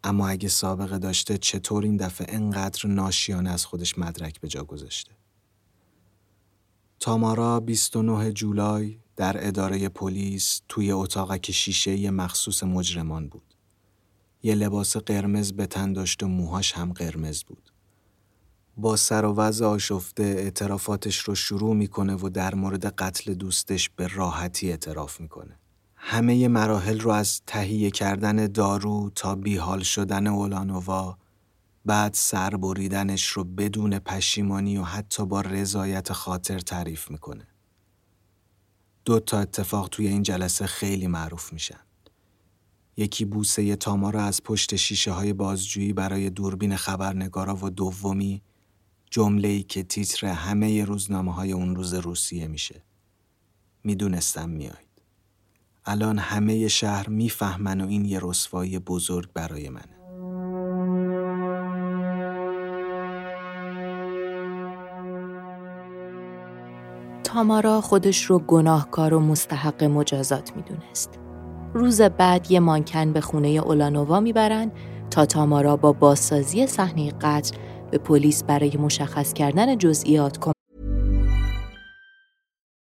اما 0.04 0.28
اگه 0.28 0.48
سابقه 0.48 0.98
داشته 0.98 1.38
چطور 1.38 1.84
این 1.84 1.96
دفعه 1.96 2.34
انقدر 2.34 2.86
ناشیانه 2.86 3.50
از 3.50 3.66
خودش 3.66 3.98
مدرک 3.98 4.40
به 4.40 4.48
جا 4.48 4.64
گذاشته؟ 4.64 5.12
تامارا 7.00 7.60
29 7.60 8.32
جولای 8.32 8.98
در 9.16 9.46
اداره 9.48 9.88
پلیس 9.88 10.60
توی 10.68 10.92
اتاقک 10.92 11.50
شیشه 11.50 12.10
مخصوص 12.10 12.62
مجرمان 12.62 13.28
بود. 13.28 13.54
یه 14.42 14.54
لباس 14.54 14.96
قرمز 14.96 15.52
به 15.52 15.66
تن 15.66 15.92
داشت 15.92 16.22
و 16.22 16.28
موهاش 16.28 16.72
هم 16.72 16.92
قرمز 16.92 17.42
بود. 17.42 17.72
با 18.76 18.96
سر 18.96 19.24
و 19.24 19.34
وضع 19.34 19.66
آشفته 19.66 20.22
اعترافاتش 20.22 21.18
رو 21.18 21.34
شروع 21.34 21.74
می‌کنه 21.74 22.14
و 22.14 22.28
در 22.28 22.54
مورد 22.54 22.86
قتل 22.86 23.34
دوستش 23.34 23.90
به 23.90 24.06
راحتی 24.06 24.70
اعتراف 24.70 25.20
می‌کنه. 25.20 25.58
همه 26.04 26.48
مراحل 26.48 27.00
رو 27.00 27.10
از 27.10 27.42
تهیه 27.46 27.90
کردن 27.90 28.46
دارو 28.46 29.10
تا 29.14 29.34
بیحال 29.34 29.82
شدن 29.82 30.26
اولانووا 30.26 31.18
بعد 31.84 32.14
سر 32.14 32.50
بریدنش 32.50 33.26
رو 33.26 33.44
بدون 33.44 33.98
پشیمانی 33.98 34.76
و 34.78 34.82
حتی 34.82 35.26
با 35.26 35.40
رضایت 35.40 36.12
خاطر 36.12 36.58
تعریف 36.58 37.10
می‌کنه. 37.10 37.46
دو 39.04 39.20
تا 39.20 39.38
اتفاق 39.38 39.88
توی 39.88 40.06
این 40.06 40.22
جلسه 40.22 40.66
خیلی 40.66 41.06
معروف 41.06 41.52
میشن. 41.52 41.80
یکی 42.96 43.24
بوسه 43.24 43.76
تامارا 43.76 44.22
از 44.22 44.42
پشت 44.42 44.76
شیشه 44.76 45.12
های 45.12 45.32
بازجویی 45.32 45.92
برای 45.92 46.30
دوربین 46.30 46.76
خبرنگارا 46.76 47.56
و 47.56 47.70
دومی 47.70 48.42
جمله 49.10 49.48
ای 49.48 49.62
که 49.62 49.82
تیتر 49.82 50.26
همه 50.26 50.84
روزنامه 50.84 51.34
های 51.34 51.52
اون 51.52 51.76
روز 51.76 51.94
روسیه 51.94 52.46
میشه. 52.46 52.82
می‌دونستم 53.84 54.50
میاید. 54.50 54.91
الان 55.86 56.18
همه 56.18 56.68
شهر 56.68 57.08
می‌فهمن 57.08 57.80
و 57.80 57.88
این 57.88 58.04
یه 58.04 58.20
رسوایی 58.22 58.78
بزرگ 58.78 59.28
برای 59.34 59.68
منه. 59.68 60.02
تامارا 67.24 67.80
خودش 67.80 68.24
رو 68.24 68.38
گناهکار 68.38 69.14
و 69.14 69.20
مستحق 69.20 69.84
مجازات 69.84 70.56
می‌دونست. 70.56 71.18
روز 71.74 72.02
بعد 72.02 72.50
یه 72.50 72.60
مانکن 72.60 73.12
به 73.12 73.20
خونه 73.20 73.48
اولانووا 73.48 74.20
می‌برن 74.20 74.72
تا 75.10 75.26
تامارا 75.26 75.76
با 75.76 75.92
بازسازی 75.92 76.66
صحنه 76.66 77.10
قتل 77.20 77.56
به 77.90 77.98
پلیس 77.98 78.44
برای 78.44 78.76
مشخص 78.76 79.32
کردن 79.32 79.78
جزئیات 79.78 80.38
کمک 80.38 80.54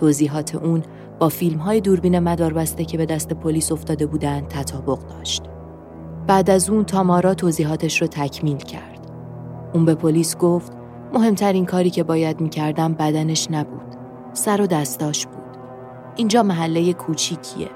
توضیحات 0.00 0.54
اون 0.54 0.82
با 1.18 1.28
فیلم 1.28 1.58
های 1.58 1.80
دوربین 1.80 2.18
مداربسته 2.18 2.84
که 2.84 2.98
به 2.98 3.06
دست 3.06 3.32
پلیس 3.32 3.72
افتاده 3.72 4.06
بودند 4.06 4.48
تطابق 4.48 4.98
داشت. 5.08 5.42
بعد 6.26 6.50
از 6.50 6.70
اون 6.70 6.84
تامارا 6.84 7.34
توضیحاتش 7.34 8.02
رو 8.02 8.06
تکمیل 8.08 8.56
کرد. 8.56 9.10
اون 9.74 9.84
به 9.84 9.94
پلیس 9.94 10.36
گفت 10.36 10.72
مهمترین 11.14 11.66
کاری 11.66 11.90
که 11.90 12.02
باید 12.02 12.40
می‌کردم 12.40 12.94
بدنش 12.94 13.50
نبود. 13.50 13.96
سر 14.32 14.60
و 14.60 14.66
دستاش 14.66 15.26
بود. 15.26 15.56
اینجا 16.16 16.42
محله 16.42 16.92
کوچیکیه. 16.92 17.68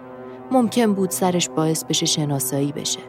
ممکن 0.50 0.92
بود 0.92 1.10
سرش 1.10 1.48
باعث 1.48 1.84
بشه 1.84 2.06
شناسایی 2.06 2.72
بشه. 2.72 3.00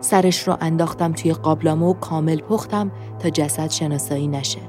سرش 0.00 0.48
رو 0.48 0.56
انداختم 0.60 1.12
توی 1.12 1.32
قابلامه 1.32 1.86
و 1.86 1.92
کامل 1.92 2.40
پختم 2.40 2.90
تا 3.18 3.30
جسد 3.30 3.70
شناسایی 3.70 4.28
نشه. 4.28 4.60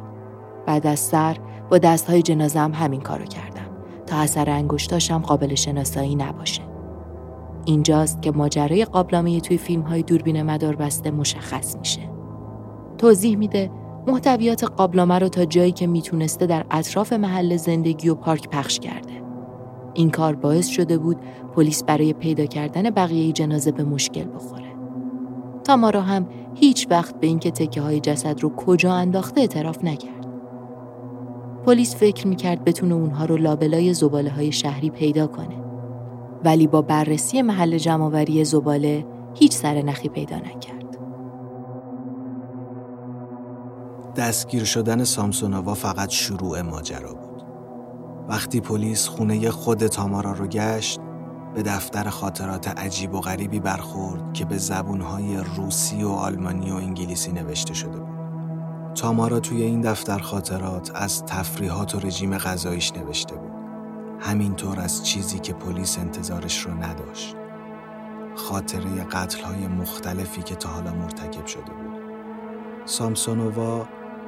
بعد 0.65 0.88
از 0.88 1.00
سر 1.00 1.38
با 1.71 1.78
دستهای 1.78 2.21
جنازم 2.21 2.71
همین 2.74 3.02
کارو 3.02 3.26
کردم 3.26 3.55
تا 4.08 4.15
اثر 4.15 4.50
انگشتاشم 4.50 5.18
قابل 5.18 5.56
شناسایی 5.56 6.15
نباشه. 6.15 6.62
اینجاست 7.65 8.22
که 8.22 8.32
ماجرای 8.32 8.86
قابلامه 8.86 9.39
توی 9.39 9.58
فیلم 9.58 9.82
های 9.82 10.04
دوربین 10.04 10.44
مدار 10.44 10.76
بسته 10.76 11.12
مشخص 11.12 11.76
میشه. 11.78 12.02
توضیح 12.98 13.38
میده 13.38 13.72
محتویات 14.08 14.63
قابلامه 14.63 15.20
رو 15.20 15.30
تا 15.30 15.46
جایی 15.46 15.72
که 15.72 15.88
می‌تونسته 15.88 16.46
در 16.46 16.65
اطراف 16.72 17.13
محل 17.13 17.58
زندگی 17.58 18.10
و 18.10 18.15
پارک 18.15 18.50
پخش 18.50 18.80
کرده. 18.80 19.22
این 19.94 20.10
کار 20.10 20.36
باعث 20.36 20.68
شده 20.68 20.98
بود 20.98 21.18
پلیس 21.56 21.84
برای 21.84 22.13
پیدا 22.13 22.46
کردن 22.46 22.89
بقیه 22.89 23.32
جنازه 23.32 23.72
به 23.72 23.84
مشکل 23.84 24.26
بخوره. 24.36 24.76
تامارا 25.63 26.02
هم 26.02 26.28
هیچ 26.56 26.88
وقت 26.89 27.20
به 27.20 27.28
اینکه 27.28 27.52
تکه 27.52 27.82
های 27.82 28.00
جسد 28.00 28.41
رو 28.41 28.56
کجا 28.56 28.94
انداخته 28.94 29.41
اعتراف 29.41 29.84
نکرد. 29.84 30.14
پلیس 31.65 31.95
فکر 31.95 32.28
می‌کرد 32.28 32.63
بتونه 32.63 32.95
اونها 32.95 33.25
رو 33.25 33.38
لابلای 33.38 33.93
زباله 33.93 34.30
های 34.30 34.51
شهری 34.51 34.89
پیدا 34.89 35.28
کنه. 35.28 35.63
ولی 36.43 36.67
با 36.67 36.82
بررسی 36.82 37.41
محل 37.41 37.78
جمعآوری 37.78 38.45
زباله 38.45 39.06
هیچ 39.34 39.54
سر 39.54 39.82
نخی 39.82 40.10
پیدا 40.10 40.38
نکرد. 40.38 40.97
دستگیر 44.15 44.63
شدن 44.63 45.04
سامسونووا 45.04 45.73
فقط 45.73 46.10
شروع 46.10 46.62
ماجرا 46.62 47.13
بود. 47.13 47.43
وقتی 48.28 48.62
پلیس 48.62 49.08
خونه 49.08 49.49
خود 49.49 49.88
تامارا 49.88 50.32
رو 50.32 50.47
گشت 50.47 50.99
به 51.56 51.63
دفتر 51.63 52.10
خاطرات 52.10 52.67
عجیب 52.67 53.13
و 53.13 53.21
غریبی 53.21 53.60
برخورد 53.60 54.34
که 54.34 54.45
به 54.45 54.58
زبونهای 54.58 55.38
روسی 55.58 56.04
و 56.04 56.10
آلمانی 56.10 56.71
و 56.71 56.75
انگلیسی 56.75 57.32
نوشته 57.32 57.73
شده 57.73 57.99
بود. 57.99 58.14
تامارا 58.96 59.40
توی 59.40 59.62
این 59.62 59.82
دفتر 59.82 60.20
خاطرات 60.20 60.92
از 60.96 61.26
تفریحات 61.26 61.96
و 61.96 62.00
رژیم 62.00 62.38
غذاییش 62.38 62.94
نوشته 62.94 63.36
بود. 63.36 63.52
همینطور 64.20 64.80
از 64.80 65.06
چیزی 65.06 65.40
که 65.40 65.54
پلیس 65.54 66.00
انتظارش 66.00 66.60
رو 66.60 66.74
نداشت. 66.74 67.36
خاطره 68.36 69.04
قتل 69.12 69.44
های 69.44 69.68
مختلفی 69.68 70.44
که 70.44 70.56
تا 70.56 70.70
حالا 70.70 70.94
مرتکب 70.94 71.46
شده 71.46 71.62
بود. 71.62 72.02
سامسونووا 72.86 73.88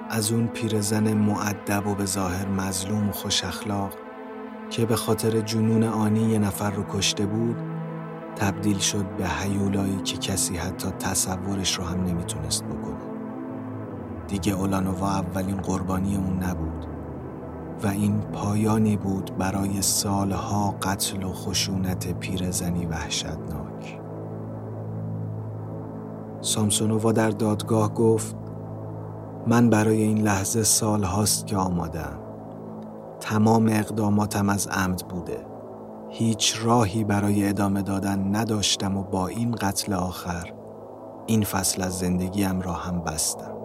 از 0.09 0.31
اون 0.31 0.47
پیرزن 0.47 1.13
معدب 1.13 1.87
و 1.87 1.95
به 1.95 2.05
ظاهر 2.05 2.47
مظلوم 2.47 3.09
و 3.09 3.11
خوش 3.11 3.43
اخلاق 3.43 3.93
که 4.69 4.85
به 4.85 4.95
خاطر 4.95 5.41
جنون 5.41 5.83
آنی 5.83 6.31
یه 6.31 6.39
نفر 6.39 6.71
رو 6.71 6.83
کشته 6.89 7.25
بود 7.25 7.57
تبدیل 8.35 8.77
شد 8.77 9.05
به 9.17 9.27
حیولایی 9.27 9.97
که 9.97 10.17
کسی 10.17 10.57
حتی 10.57 10.89
تصورش 10.89 11.77
رو 11.77 11.83
هم 11.83 12.03
نمی‌تونست 12.03 12.63
بکنه. 12.63 13.06
دیگه 14.27 14.53
اولانووا 14.53 15.09
اولین 15.09 15.57
قربانی 15.57 16.15
اون 16.15 16.43
نبود 16.43 16.87
و 17.83 17.87
این 17.87 18.19
پایانی 18.19 18.97
بود 18.97 19.37
برای 19.37 19.81
سالها 19.81 20.75
قتل 20.81 21.23
و 21.23 21.33
خشونت 21.33 22.19
پیرزنی 22.19 22.85
وحشتناک. 22.85 23.99
سامسونووا 26.41 27.11
در 27.11 27.29
دادگاه 27.29 27.93
گفت 27.93 28.35
من 29.47 29.69
برای 29.69 30.01
این 30.01 30.17
لحظه 30.17 30.63
سال 30.63 31.03
هاست 31.03 31.47
که 31.47 31.57
آمادم. 31.57 32.19
تمام 33.19 33.67
اقداماتم 33.69 34.49
از 34.49 34.67
عمد 34.67 35.07
بوده. 35.09 35.45
هیچ 36.09 36.55
راهی 36.61 37.03
برای 37.03 37.49
ادامه 37.49 37.81
دادن 37.81 38.35
نداشتم 38.35 38.97
و 38.97 39.03
با 39.03 39.27
این 39.27 39.51
قتل 39.51 39.93
آخر 39.93 40.53
این 41.25 41.43
فصل 41.43 41.81
از 41.81 41.99
زندگیم 41.99 42.61
را 42.61 42.73
هم 42.73 43.01
بستم. 43.01 43.56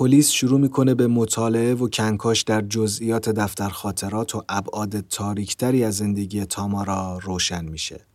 پلیس 0.00 0.30
شروع 0.30 0.60
می‌کنه 0.60 0.94
به 0.94 1.06
مطالعه 1.06 1.74
و 1.74 1.88
کنکاش 1.88 2.42
در 2.42 2.60
جزئیات 2.60 3.28
دفتر 3.28 3.68
خاطرات 3.68 4.34
و 4.34 4.42
ابعاد 4.48 5.00
تاریکتری 5.00 5.84
از 5.84 5.96
زندگی 5.96 6.44
تامارا 6.44 7.18
روشن 7.22 7.64
میشه. 7.64 8.06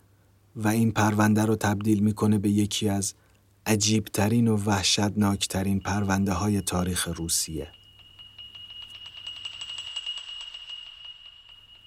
و 0.56 0.67
این 0.67 0.91
پرونده 0.91 1.45
رو 1.45 1.56
تبدیل 1.56 2.00
می‌کنه 2.00 2.38
به 2.38 2.50
یکی 2.50 2.89
از 2.89 3.13
عجیبترین 3.65 4.48
و 4.48 4.58
وحشتناکترین 4.58 5.80
پرونده 5.80 6.34
های 6.34 6.62
تاریخ 6.62 7.08
روسیه. 7.08 7.67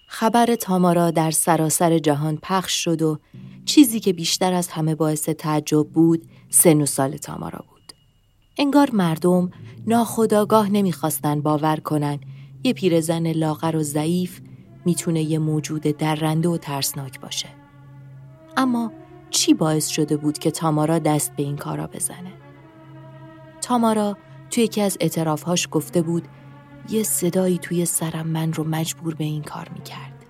خبر 0.07 0.55
تامارا 0.55 1.11
در 1.11 1.31
سراسر 1.31 1.99
جهان 1.99 2.39
پخش 2.43 2.85
شد 2.85 3.03
و 3.03 3.19
چیزی 3.65 4.01
که 4.01 4.13
بیشتر 4.13 4.53
از 4.53 4.69
همه 4.69 4.95
باعث 4.95 5.29
تعجب 5.29 5.89
بود 5.89 6.29
سن 6.51 6.81
و 6.81 6.87
سال 6.87 7.17
تامارا 7.17 7.65
بود. 7.69 7.78
انگار 8.59 8.91
مردم 8.93 9.51
ناخداگاه 9.87 10.69
نمی‌خواستن 10.69 11.41
باور 11.41 11.77
کنن 11.77 12.19
یه 12.65 12.73
پیرزن 12.73 13.33
لاغر 13.33 13.77
و 13.77 13.83
ضعیف 13.83 14.41
می‌تونه 14.85 15.23
یه 15.23 15.39
موجود 15.39 15.83
درنده 15.83 16.49
و 16.49 16.57
ترسناک 16.57 17.21
باشه. 17.21 17.49
اما 18.57 18.93
چی 19.31 19.55
باعث 19.55 19.89
شده 19.89 20.17
بود 20.17 20.39
که 20.39 20.51
تامارا 20.51 20.99
دست 20.99 21.37
به 21.37 21.43
این 21.43 21.57
کارا 21.57 21.87
بزنه؟ 21.87 22.33
تامارا 23.61 24.17
توی 24.51 24.65
یکی 24.65 24.81
از 24.81 24.97
اعترافهاش 25.01 25.69
گفته 25.71 26.03
بود 26.03 26.29
یه 26.91 27.03
صدایی 27.03 27.59
توی 27.59 27.85
سرم 27.85 28.27
من 28.27 28.53
رو 28.53 28.65
مجبور 28.65 29.15
به 29.15 29.25
این 29.25 29.43
کار 29.43 29.69
می‌کرد. 29.75 30.25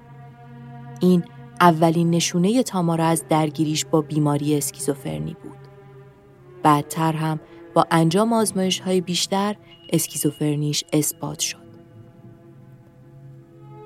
این 1.00 1.24
اولین 1.60 2.10
نشونه 2.10 2.62
تامارا 2.62 3.04
از 3.04 3.24
درگیریش 3.28 3.84
با 3.84 4.00
بیماری 4.00 4.58
اسکیزوفرنی 4.58 5.36
بود. 5.42 5.58
بعدتر 6.62 7.12
هم 7.12 7.40
با 7.74 7.86
انجام 7.90 8.32
آزمایش 8.32 8.80
های 8.80 9.00
بیشتر 9.00 9.56
اسکیزوفرنیش 9.92 10.84
اثبات 10.92 11.38
شد. 11.38 11.68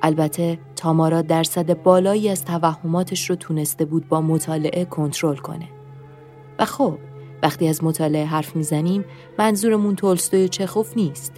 البته 0.03 0.59
تامارا 0.77 1.23
درصد 1.23 1.83
بالایی 1.83 2.29
از 2.29 2.45
توهماتش 2.45 3.31
رو 3.31 3.37
تونسته 3.37 3.85
بود 3.85 4.09
با 4.09 4.21
مطالعه 4.21 4.85
کنترل 4.85 5.37
کنه. 5.37 5.69
و 6.59 6.65
خب 6.65 6.99
وقتی 7.43 7.69
از 7.69 7.85
مطالعه 7.85 8.25
حرف 8.25 8.57
می‌زنیم 8.57 9.05
منظورمون 9.39 9.97
تولستوی 9.97 10.49
چخوف 10.49 10.97
نیست. 10.97 11.33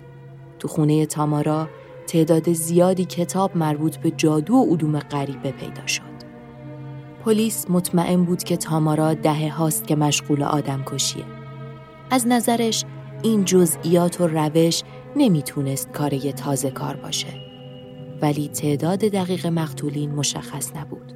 تو 0.59 0.69
خونه 0.69 1.07
تامارا 1.07 1.69
تعداد 2.07 2.53
زیادی 2.53 3.05
کتاب 3.05 3.57
مربوط 3.57 3.97
به 3.97 4.11
جادو 4.11 4.55
و 4.55 4.65
علوم 4.65 4.99
غریبه 4.99 5.51
پیدا 5.51 5.87
شد. 5.87 6.15
پلیس 7.25 7.67
مطمئن 7.71 8.25
بود 8.25 8.43
که 8.43 8.57
تامارا 8.57 9.15
دهه 9.15 9.55
هاست 9.55 9.87
که 9.87 9.97
مشغول 9.97 10.43
آدم 10.43 10.83
کشیه. 10.87 11.44
از 12.11 12.27
نظرش 12.27 12.85
این 13.23 13.45
جزئیات 13.45 14.21
و 14.21 14.27
روش 14.27 14.83
نمی‌تونست 15.17 15.93
کار 15.93 16.13
یه 16.13 16.33
تازه 16.33 16.71
کار 16.71 16.97
باشه. 16.97 17.45
ولی 18.23 18.49
تعداد 18.49 18.99
دقیق 18.99 19.47
مقتولین 19.47 20.11
مشخص 20.11 20.77
نبود 20.77 21.13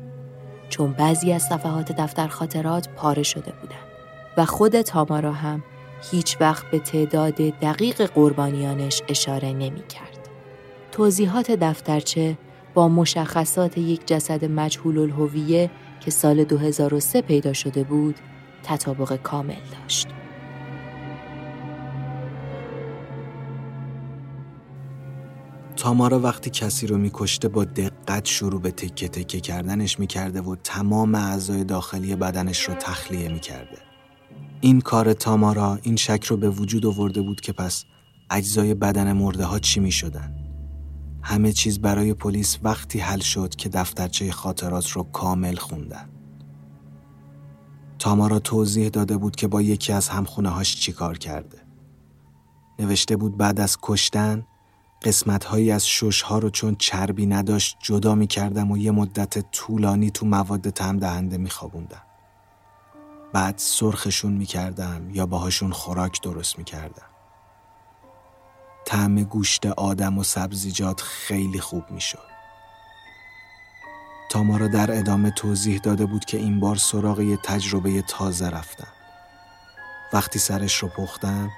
چون 0.69 0.93
بعضی 0.93 1.33
از 1.33 1.43
صفحات 1.43 1.93
دفتر 1.93 2.29
خاطرات 2.29 2.89
پاره 2.89 3.23
شده 3.23 3.53
بودند 3.61 3.89
و 4.37 4.45
خود 4.45 4.81
تامارا 4.81 5.33
هم 5.33 5.63
هیچ 6.11 6.37
وقت 6.41 6.71
به 6.71 6.79
تعداد 6.79 7.35
دقیق 7.35 8.03
قربانیانش 8.03 9.03
اشاره 9.09 9.53
نمی 9.53 9.87
کرد. 9.89 10.29
توضیحات 10.93 11.51
دفترچه 11.51 12.39
با 12.75 12.89
مشخصات 12.89 13.79
یک 13.79 14.07
جسد 14.07 14.45
مجهول 14.45 14.99
الهویه 14.99 15.71
که 16.01 16.11
سال 16.11 16.45
2003 16.45 17.23
پیدا 17.23 17.53
شده 17.53 17.85
بود 17.85 18.17
تطابق 18.63 19.17
کامل 19.17 19.55
داشت. 19.83 20.09
تامارا 25.79 26.21
وقتی 26.21 26.51
کسی 26.51 26.87
رو 26.87 26.99
میکشته 26.99 27.49
با 27.49 27.65
دقت 27.65 28.25
شروع 28.25 28.61
به 28.61 28.71
تکه 28.71 29.09
تکه 29.09 29.41
کردنش 29.41 29.99
می‌کرده 29.99 30.41
و 30.41 30.57
تمام 30.65 31.15
اعضای 31.15 31.65
داخلی 31.65 32.17
بدنش 32.17 32.61
رو 32.61 32.75
تخلیه 32.75 33.29
می‌کرده. 33.29 33.79
این 34.61 34.81
کار 34.81 35.13
تامارا 35.13 35.79
این 35.83 35.97
شک 35.97 36.25
رو 36.25 36.37
به 36.37 36.51
وجود 36.51 36.87
آورده 36.87 37.23
بود 37.23 37.41
که 37.41 37.53
پس 37.53 37.85
اجزای 38.31 38.75
بدن 38.75 39.13
مرده 39.13 39.45
ها 39.45 39.59
چی 39.59 39.81
می 39.81 39.93
شدن. 39.93 40.35
همه 41.23 41.53
چیز 41.53 41.81
برای 41.81 42.15
پلیس 42.15 42.59
وقتی 42.63 42.99
حل 42.99 43.21
شد 43.21 43.55
که 43.55 43.69
دفترچه 43.69 44.33
خاطرات 44.33 44.91
رو 44.91 45.03
کامل 45.03 45.57
خوندن. 45.57 46.09
تامارا 47.99 48.39
توضیح 48.39 48.89
داده 48.89 49.17
بود 49.17 49.37
که 49.37 49.49
با 49.49 49.63
یکی 49.63 49.93
از 49.93 50.09
همخونه 50.09 50.49
هاش 50.49 50.77
چی 50.77 50.93
کار 50.93 51.19
کرده. 51.19 51.59
نوشته 52.79 53.17
بود 53.17 53.37
بعد 53.37 53.61
از 53.61 53.77
کشتن 53.83 54.47
قسمت 55.03 55.45
هایی 55.45 55.71
از 55.71 55.89
شش 55.89 56.23
ها 56.23 56.39
رو 56.39 56.51
چون 56.51 56.77
چربی 56.79 57.27
نداشت 57.27 57.77
جدا 57.83 58.15
می 58.15 58.27
کردم 58.27 58.71
و 58.71 58.79
یه 58.79 58.91
مدت 58.91 59.51
طولانی 59.51 60.11
تو 60.11 60.27
مواد 60.27 60.71
تم 60.71 60.99
دهنده 60.99 61.39
می 61.39 61.51
خوابوندم. 61.51 62.03
بعد 63.33 63.55
سرخشون 63.59 64.33
می 64.33 64.47
کردم 64.47 65.11
یا 65.11 65.27
باهاشون 65.27 65.73
خوراک 65.73 66.23
درست 66.23 66.59
می 66.59 66.65
کردم. 66.65 67.07
طعم 68.85 69.23
گوشت 69.23 69.67
آدم 69.67 70.19
و 70.19 70.23
سبزیجات 70.23 71.01
خیلی 71.01 71.61
خوب 71.61 71.91
می 71.91 72.01
شد. 72.01 72.29
تامارا 74.31 74.69
در 74.69 74.99
ادامه 74.99 75.31
توضیح 75.31 75.79
داده 75.79 76.07
بود 76.07 76.25
که 76.25 76.37
این 76.37 76.61
بار 76.61 76.77
سراغ 76.77 77.21
یه 77.21 77.39
تجربه 77.45 78.03
تازه 78.03 78.49
رفتم. 78.49 78.89
وقتی 80.13 80.39
سرش 80.39 80.75
رو 80.75 80.89
پختم 80.89 81.51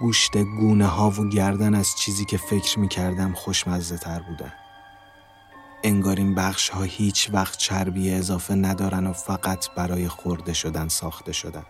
گوشت 0.00 0.36
گونه 0.36 0.86
ها 0.86 1.10
و 1.10 1.28
گردن 1.28 1.74
از 1.74 1.96
چیزی 1.96 2.24
که 2.24 2.36
فکر 2.36 2.78
می 2.78 2.88
کردم 2.88 3.32
خوشمزه 3.32 3.98
تر 3.98 4.20
بودن. 4.20 4.52
انگار 5.82 6.16
این 6.16 6.34
بخش 6.34 6.68
ها 6.68 6.82
هیچ 6.82 7.30
وقت 7.32 7.58
چربی 7.58 8.10
اضافه 8.10 8.54
ندارن 8.54 9.06
و 9.06 9.12
فقط 9.12 9.70
برای 9.76 10.08
خورده 10.08 10.52
شدن 10.52 10.88
ساخته 10.88 11.32
شدن. 11.32 11.64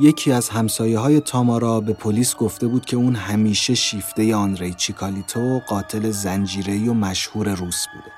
یکی 0.00 0.32
از 0.32 0.48
همسایه 0.48 0.98
های 0.98 1.20
تامارا 1.20 1.80
به 1.80 1.92
پلیس 1.92 2.36
گفته 2.36 2.66
بود 2.66 2.84
که 2.84 2.96
اون 2.96 3.14
همیشه 3.14 3.74
شیفته 3.74 4.34
آنری 4.34 4.74
چیکالیتو 4.74 5.60
قاتل 5.68 6.10
زنجیری 6.10 6.88
و 6.88 6.94
مشهور 6.94 7.54
روس 7.54 7.86
بوده. 7.94 8.12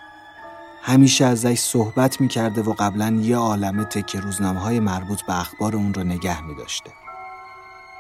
همیشه 0.83 1.25
ازش 1.25 1.59
صحبت 1.59 2.21
می‌کرده 2.21 2.63
و 2.63 2.75
قبلا 2.79 3.19
یه 3.23 3.37
عالمه 3.37 3.85
تک 3.85 4.17
روزنامه 4.17 4.61
های 4.61 4.81
مربوط 4.81 5.23
به 5.23 5.41
اخبار 5.41 5.77
اون 5.77 5.95
رو 5.95 6.05
نگه 6.05 6.43
می 6.43 6.55
داشته. 6.55 7.04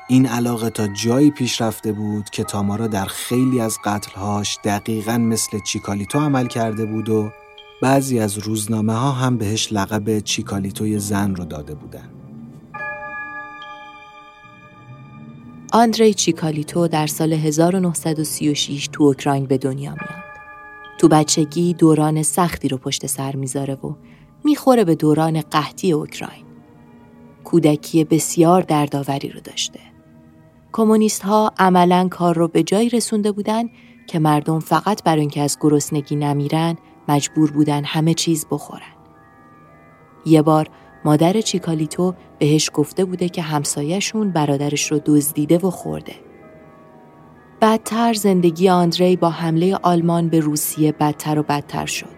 این 0.08 0.26
علاقه 0.26 0.70
تا 0.70 0.86
جایی 0.86 1.30
پیش 1.30 1.60
رفته 1.60 1.92
بود 1.92 2.30
که 2.30 2.44
تامارا 2.44 2.86
در 2.86 3.04
خیلی 3.04 3.60
از 3.60 3.78
قتلهاش 3.84 4.58
دقیقا 4.64 5.18
مثل 5.18 5.58
چیکالیتو 5.58 6.18
عمل 6.18 6.46
کرده 6.46 6.86
بود 6.86 7.08
و 7.08 7.30
بعضی 7.82 8.18
از 8.18 8.38
روزنامه 8.38 8.92
ها 8.92 9.12
هم 9.12 9.36
بهش 9.36 9.72
لقب 9.72 10.18
چیکالیتوی 10.20 10.98
زن 10.98 11.34
رو 11.34 11.44
داده 11.44 11.74
بودن. 11.74 12.08
آندری 15.72 16.14
چیکالیتو 16.14 16.88
در 16.88 17.06
سال 17.06 17.32
1936 17.32 18.88
تو 18.92 19.04
اوکراین 19.04 19.46
به 19.46 19.58
دنیا 19.58 19.90
میاد. 19.90 20.24
تو 20.98 21.08
بچگی 21.08 21.74
دوران 21.74 22.22
سختی 22.22 22.68
رو 22.68 22.78
پشت 22.78 23.06
سر 23.06 23.36
می‌ذاره 23.36 23.74
و 23.74 23.94
می‌خوره 24.44 24.84
به 24.84 24.94
دوران 24.94 25.40
قحطی 25.40 25.92
اوکراین. 25.92 26.44
کودکی 27.44 28.04
بسیار 28.04 28.62
دردآوری 28.62 29.28
رو 29.28 29.40
داشته. 29.40 29.93
کمونیست 30.76 31.22
ها 31.22 31.52
عملا 31.58 32.08
کار 32.08 32.34
رو 32.34 32.48
به 32.48 32.62
جایی 32.62 32.88
رسونده 32.88 33.32
بودن 33.32 33.64
که 34.06 34.18
مردم 34.18 34.60
فقط 34.60 35.02
برای 35.02 35.20
اینکه 35.20 35.40
از 35.40 35.58
گرسنگی 35.60 36.16
نمیرن 36.16 36.76
مجبور 37.08 37.50
بودن 37.50 37.84
همه 37.84 38.14
چیز 38.14 38.46
بخورن. 38.50 38.94
یه 40.26 40.42
بار 40.42 40.68
مادر 41.04 41.40
چیکالیتو 41.40 42.14
بهش 42.38 42.70
گفته 42.74 43.04
بوده 43.04 43.28
که 43.28 43.42
همسایهشون 43.42 44.30
برادرش 44.30 44.92
رو 44.92 45.00
دزدیده 45.06 45.58
و 45.58 45.70
خورده. 45.70 46.14
بدتر 47.60 48.14
زندگی 48.14 48.68
آندری 48.68 49.16
با 49.16 49.30
حمله 49.30 49.76
آلمان 49.82 50.28
به 50.28 50.40
روسیه 50.40 50.92
بدتر 50.92 51.38
و 51.38 51.42
بدتر 51.42 51.86
شد. 51.86 52.14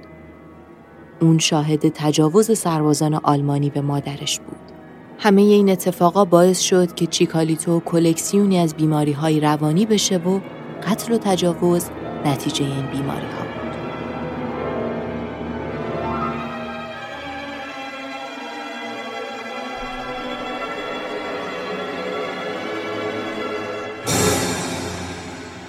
اون 1.20 1.38
شاهد 1.38 1.88
تجاوز 1.88 2.58
سربازان 2.58 3.14
آلمانی 3.14 3.70
به 3.70 3.80
مادرش 3.80 4.38
بود. 4.38 4.75
همه 5.18 5.42
این 5.42 5.70
اتفاقا 5.70 6.24
باعث 6.24 6.60
شد 6.60 6.94
که 6.94 7.06
چیکالیتو 7.06 7.80
کلکسیونی 7.80 8.58
از 8.58 8.74
بیماری 8.74 9.12
های 9.12 9.40
روانی 9.40 9.86
بشه 9.86 10.16
و 10.16 10.40
قتل 10.86 11.12
و 11.12 11.18
تجاوز 11.18 11.86
نتیجه 12.24 12.64
این 12.64 12.86
بیماری 12.86 13.26
ها. 13.26 13.46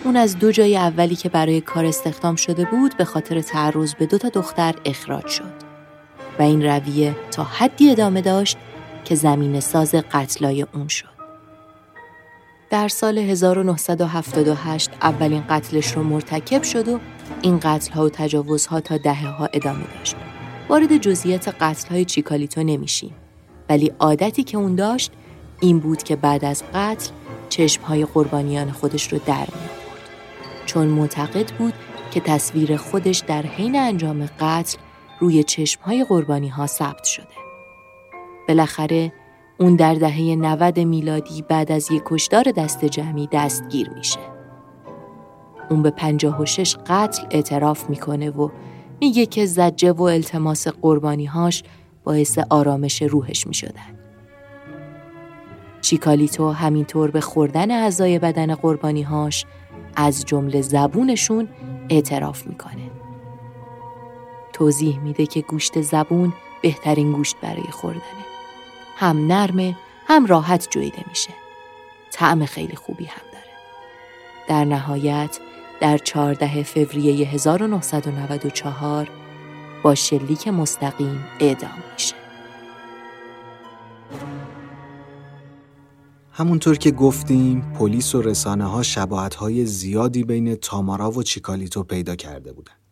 اون 0.04 0.16
از 0.16 0.40
دو 0.40 0.52
جای 0.52 0.78
اولی 0.78 1.16
که 1.16 1.30
برای 1.30 1.62
کار 1.62 1.86
استخدام 1.86 2.36
شده 2.36 2.66
بود 2.66 2.98
به 2.98 3.06
خاطر 3.06 3.42
تعرض 3.42 3.96
به 3.96 4.06
دو 4.06 4.18
تا 4.18 4.30
دختر 4.30 4.76
اخراج 4.86 5.28
شد 5.28 5.54
و 6.40 6.42
این 6.42 6.66
رویه 6.66 7.16
تا 7.32 7.44
حدی 7.44 7.92
ادامه 7.92 8.22
داشت 8.22 8.58
که 9.06 9.16
زمین 9.16 9.60
ساز 9.60 9.96
قتلای 9.96 10.66
اون 10.74 10.88
شد. 10.88 11.18
در 12.70 12.88
سال 12.88 13.18
1978 13.18 14.90
اولین 15.02 15.44
قتلش 15.50 15.92
رو 15.92 16.04
مرتکب 16.04 16.64
شد 16.64 16.88
و 16.88 17.00
این 17.42 17.60
قتل 17.60 17.94
ها 17.94 18.06
و 18.06 18.10
تجاوزها 18.10 18.82
تا 18.82 18.98
دهه 18.98 19.28
ها 19.28 19.50
ادامه 19.54 19.84
داشت. 19.98 20.16
وارد 20.70 20.98
جزئیات 20.98 21.48
قتل 21.48 21.90
های 21.90 22.06
چیکالیتو 22.06 22.64
نمیشیم. 22.64 23.16
ولی 23.70 23.92
عادتی 24.00 24.44
که 24.44 24.58
اون 24.58 24.76
داشت 24.76 25.12
این 25.60 25.80
بود 25.80 26.04
که 26.04 26.16
بعد 26.16 26.46
از 26.46 26.64
قتل 26.74 27.10
چشم 27.50 27.82
های 27.82 28.06
قربانیان 28.06 28.72
خودش 28.72 29.14
رو 29.14 29.20
در 29.26 29.40
می 29.40 29.70
چون 30.66 30.88
معتقد 30.88 31.52
بود 31.52 31.74
که 32.12 32.20
تصویر 32.20 32.78
خودش 32.78 33.24
در 33.28 33.42
حین 33.42 33.76
انجام 33.80 34.30
قتل 34.40 34.78
روی 35.20 35.44
چشم 35.44 35.82
های 35.82 36.04
قربانی 36.04 36.48
ها 36.48 36.68
ثبت 36.68 37.04
شده. 37.04 37.47
بالاخره 38.48 39.14
اون 39.60 39.76
در 39.76 39.94
دهه 39.94 40.22
90 40.22 40.80
میلادی 40.80 41.42
بعد 41.42 41.72
از 41.72 41.92
یک 41.92 42.02
کشدار 42.06 42.44
دست 42.44 42.86
جمعی 42.86 43.30
دستگیر 43.32 43.90
میشه. 43.90 44.20
اون 45.70 45.82
به 45.82 45.92
56 45.92 46.76
قتل 46.88 47.28
اعتراف 47.32 47.90
می‌کنه 47.90 48.30
و 48.30 48.50
میگه 49.02 49.26
که 49.26 49.46
زجه 49.46 49.92
و 49.92 50.02
التماس 50.02 50.68
قربانیهاش 50.68 51.64
باعث 52.04 52.40
آرامش 52.50 53.02
روحش 53.02 53.48
می‌شدن. 53.48 53.98
چیکالیتو 55.82 56.52
همینطور 56.52 57.12
به 57.12 57.22
خوردن 57.22 57.72
اعضای 57.72 58.20
بدن 58.20 58.56
قربانیهاش 58.56 59.46
از 59.96 60.26
جمله 60.26 60.62
زبونشون 60.62 61.48
اعتراف 61.90 62.48
می‌کنه. 62.48 62.92
توضیح 64.54 65.00
میده 65.00 65.26
که 65.26 65.42
گوشت 65.42 65.82
زبون 65.82 66.34
بهترین 66.62 67.12
گوشت 67.12 67.36
برای 67.42 67.72
خوردنه. 67.72 68.27
هم 69.00 69.28
نرمه 69.28 69.76
هم 70.08 70.26
راحت 70.26 70.68
جویده 70.70 71.04
میشه. 71.10 71.34
طعم 72.12 72.46
خیلی 72.46 72.76
خوبی 72.76 73.06
هم 73.06 73.22
داره. 73.32 73.44
در 74.48 74.66
نهایت 74.66 75.40
در 75.82 75.98
14 75.98 76.64
فوریه 76.64 77.28
1994 77.28 79.10
با 79.84 79.96
شلیک 79.96 80.48
مستقیم 80.48 81.26
اعدام 81.40 81.84
میشه. 81.94 82.16
همونطور 86.32 86.78
که 86.78 86.92
گفتیم 86.92 87.74
پلیس 87.80 88.16
و 88.16 88.22
رسانه 88.22 88.66
ها 88.66 88.84
شباعت 88.84 89.36
های 89.36 89.66
زیادی 89.66 90.24
بین 90.24 90.56
تامارا 90.56 91.12
و 91.12 91.24
چیکالیتو 91.24 91.84
پیدا 91.84 92.16
کرده 92.16 92.54
بودند. 92.54 92.87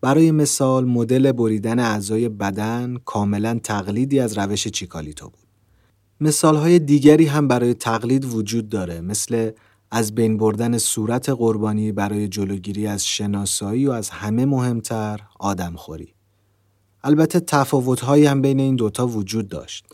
برای 0.00 0.30
مثال 0.30 0.84
مدل 0.84 1.32
بریدن 1.32 1.78
اعضای 1.78 2.28
بدن 2.28 2.96
کاملا 3.04 3.60
تقلیدی 3.64 4.20
از 4.20 4.38
روش 4.38 4.68
چیکالیتو 4.68 5.28
بود. 5.28 5.46
مثال 6.20 6.56
های 6.56 6.78
دیگری 6.78 7.26
هم 7.26 7.48
برای 7.48 7.74
تقلید 7.74 8.24
وجود 8.24 8.68
داره 8.68 9.00
مثل 9.00 9.50
از 9.90 10.14
بین 10.14 10.36
بردن 10.36 10.78
صورت 10.78 11.28
قربانی 11.28 11.92
برای 11.92 12.28
جلوگیری 12.28 12.86
از 12.86 13.06
شناسایی 13.06 13.86
و 13.86 13.90
از 13.90 14.10
همه 14.10 14.46
مهمتر 14.46 15.20
آدمخوری. 15.38 16.14
البته 17.04 17.40
تفاوت‌هایی 17.40 18.26
هم 18.26 18.42
بین 18.42 18.60
این 18.60 18.76
دوتا 18.76 19.06
وجود 19.06 19.48
داشت. 19.48 19.86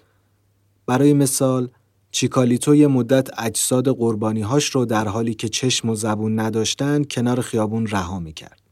برای 0.86 1.12
مثال 1.12 1.68
چیکالیتو 2.10 2.74
یه 2.74 2.86
مدت 2.86 3.28
اجساد 3.38 3.88
قربانیهاش 3.88 4.64
رو 4.70 4.84
در 4.84 5.08
حالی 5.08 5.34
که 5.34 5.48
چشم 5.48 5.90
و 5.90 5.94
زبون 5.94 6.40
نداشتن 6.40 7.04
کنار 7.04 7.40
خیابون 7.40 7.86
رها 7.86 8.20
می‌کرد. 8.20 8.65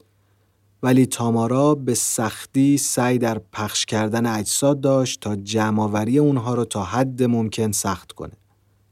ولی 0.84 1.06
تامارا 1.06 1.74
به 1.74 1.94
سختی 1.94 2.78
سعی 2.78 3.18
در 3.18 3.38
پخش 3.52 3.86
کردن 3.86 4.26
اجساد 4.26 4.80
داشت 4.80 5.20
تا 5.20 5.36
جمعآوری 5.36 6.18
اونها 6.18 6.54
رو 6.54 6.64
تا 6.64 6.84
حد 6.84 7.22
ممکن 7.22 7.72
سخت 7.72 8.12
کنه. 8.12 8.32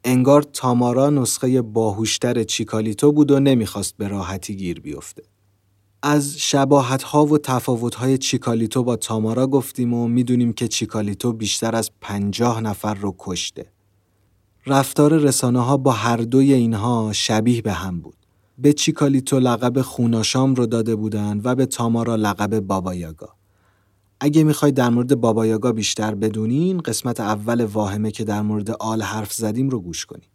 انگار 0.04 0.42
تامارا 0.42 1.10
نسخه 1.10 1.62
باهوشتر 1.62 2.42
چیکالیتو 2.42 3.12
بود 3.12 3.30
و 3.30 3.40
نمی‌خواست 3.40 3.96
به 3.96 4.08
راحتی 4.08 4.56
گیر 4.56 4.80
بیفته. 4.80 5.22
از 6.02 6.36
شباهت 6.38 7.02
ها 7.02 7.26
و 7.26 7.38
تفاوت 7.38 7.94
های 7.94 8.18
چیکالیتو 8.18 8.84
با 8.84 8.96
تامارا 8.96 9.46
گفتیم 9.46 9.94
و 9.94 10.08
می‌دونیم 10.08 10.52
که 10.52 10.68
چیکالیتو 10.68 11.32
بیشتر 11.32 11.76
از 11.76 11.90
پنجاه 12.00 12.60
نفر 12.60 12.94
رو 12.94 13.14
کشته. 13.18 13.72
رفتار 14.66 15.18
رسانه 15.18 15.60
ها 15.60 15.76
با 15.76 15.92
هر 15.92 16.16
دوی 16.16 16.52
اینها 16.52 17.12
شبیه 17.12 17.62
به 17.62 17.72
هم 17.72 18.00
بود. 18.00 18.21
به 18.62 18.72
چیکالیتو 18.72 19.38
لقب 19.38 19.80
خوناشام 19.80 20.54
رو 20.54 20.66
داده 20.66 20.96
بودند 20.96 21.46
و 21.46 21.54
به 21.54 21.66
تامارا 21.66 22.16
لقب 22.16 22.60
بابایاگا. 22.60 23.28
اگه 24.20 24.44
می‌خواید 24.44 24.74
در 24.74 24.88
مورد 24.88 25.20
بابایاگا 25.20 25.72
بیشتر 25.72 26.14
بدونین 26.14 26.78
قسمت 26.78 27.20
اول 27.20 27.64
واهمه 27.64 28.10
که 28.10 28.24
در 28.24 28.42
مورد 28.42 28.70
آل 28.70 29.02
حرف 29.02 29.32
زدیم 29.32 29.68
رو 29.68 29.80
گوش 29.80 30.06
کنید. 30.06 30.30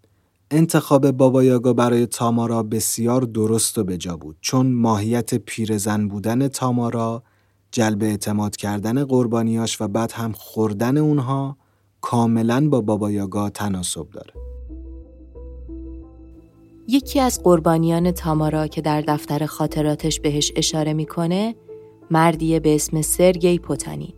انتخاب 0.52 1.12
بابایاگا 1.12 1.74
برای 1.74 2.06
تامارا 2.06 2.64
بسیار 2.64 3.22
درست 3.22 3.78
و 3.78 3.84
بجا 3.84 4.18
بود 4.18 4.38
چون 4.42 4.72
ماهیت 4.72 5.36
پیرزن 5.36 6.08
بودن 6.08 6.48
تامارا 6.48 7.24
جلب 7.72 8.04
اعتماد 8.04 8.56
کردن 8.56 9.04
قربانیاش 9.04 9.82
و 9.82 9.88
بعد 9.88 10.12
هم 10.12 10.32
خوردن 10.32 10.98
اونها 10.98 11.58
کاملا 12.02 12.70
با 12.70 12.82
بابایاگا 12.82 13.50
تناسب 13.50 14.10
داره. 14.10 14.34
یکی 16.88 17.20
از 17.20 17.44
قربانیان 17.44 18.12
تامارا 18.12 18.68
که 18.68 18.82
در 18.82 19.02
دفتر 19.02 19.46
خاطراتش 19.46 20.20
بهش 20.20 20.52
اشاره 20.56 20.94
می‌کنه 20.94 21.56
مردیه 22.12 22.60
به 22.60 22.76
اسم 22.76 23.02
سرگی 23.02 23.60
پوتانین. 23.60 24.14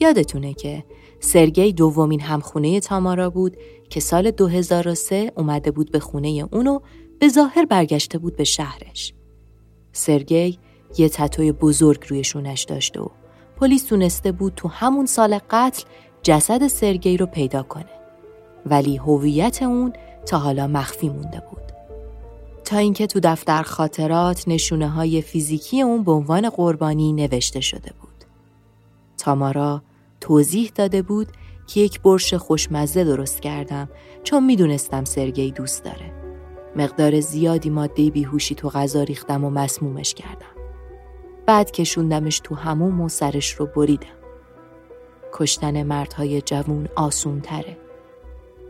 یادتونه 0.00 0.54
که 0.54 0.84
سرگی 1.20 1.72
دومین 1.72 2.20
همخونه 2.20 2.80
تامارا 2.80 3.30
بود 3.30 3.56
که 3.90 4.00
سال 4.00 4.30
2003 4.30 5.32
اومده 5.36 5.70
بود 5.70 5.92
به 5.92 5.98
خونه 5.98 6.48
اونو 6.52 6.78
به 7.18 7.28
ظاهر 7.28 7.64
برگشته 7.64 8.18
بود 8.18 8.36
به 8.36 8.44
شهرش. 8.44 9.14
سرگی 9.92 10.58
یه 10.98 11.08
تتوی 11.08 11.52
بزرگ 11.52 12.04
روی 12.08 12.24
شونش 12.24 12.64
داشته 12.64 13.00
و 13.00 13.08
پلیس 13.56 13.84
تونسته 13.84 14.32
بود 14.32 14.52
تو 14.56 14.68
همون 14.68 15.06
سال 15.06 15.38
قتل 15.50 15.84
جسد 16.22 16.66
سرگی 16.66 17.16
رو 17.16 17.26
پیدا 17.26 17.62
کنه. 17.62 17.90
ولی 18.66 18.96
هویت 18.96 19.62
اون 19.62 19.92
تا 20.26 20.38
حالا 20.38 20.66
مخفی 20.66 21.08
مونده 21.08 21.42
بود. 21.50 21.67
تا 22.68 22.78
اینکه 22.78 23.06
تو 23.06 23.20
دفتر 23.22 23.62
خاطرات 23.62 24.44
نشونه 24.48 24.88
های 24.88 25.22
فیزیکی 25.22 25.82
اون 25.82 26.04
به 26.04 26.12
عنوان 26.12 26.50
قربانی 26.50 27.12
نوشته 27.12 27.60
شده 27.60 27.92
بود. 28.00 28.24
تامارا 29.18 29.82
توضیح 30.20 30.72
داده 30.74 31.02
بود 31.02 31.28
که 31.66 31.80
یک 31.80 32.00
برش 32.00 32.34
خوشمزه 32.34 33.04
درست 33.04 33.40
کردم 33.40 33.88
چون 34.24 34.44
می‌دونستم 34.44 35.04
سرگی 35.04 35.50
دوست 35.50 35.84
داره. 35.84 36.12
مقدار 36.76 37.20
زیادی 37.20 37.70
ماده 37.70 38.10
بیهوشی 38.10 38.54
تو 38.54 38.68
غذا 38.68 39.02
ریختم 39.02 39.44
و 39.44 39.50
مسمومش 39.50 40.14
کردم. 40.14 40.56
بعد 41.46 41.70
کشوندمش 41.70 42.40
تو 42.40 42.54
هموم 42.54 43.00
و 43.00 43.08
سرش 43.08 43.50
رو 43.52 43.66
بریدم. 43.66 44.18
کشتن 45.32 45.82
مردهای 45.82 46.40
جوون 46.40 46.88
آسون 46.96 47.40
تره. 47.40 47.76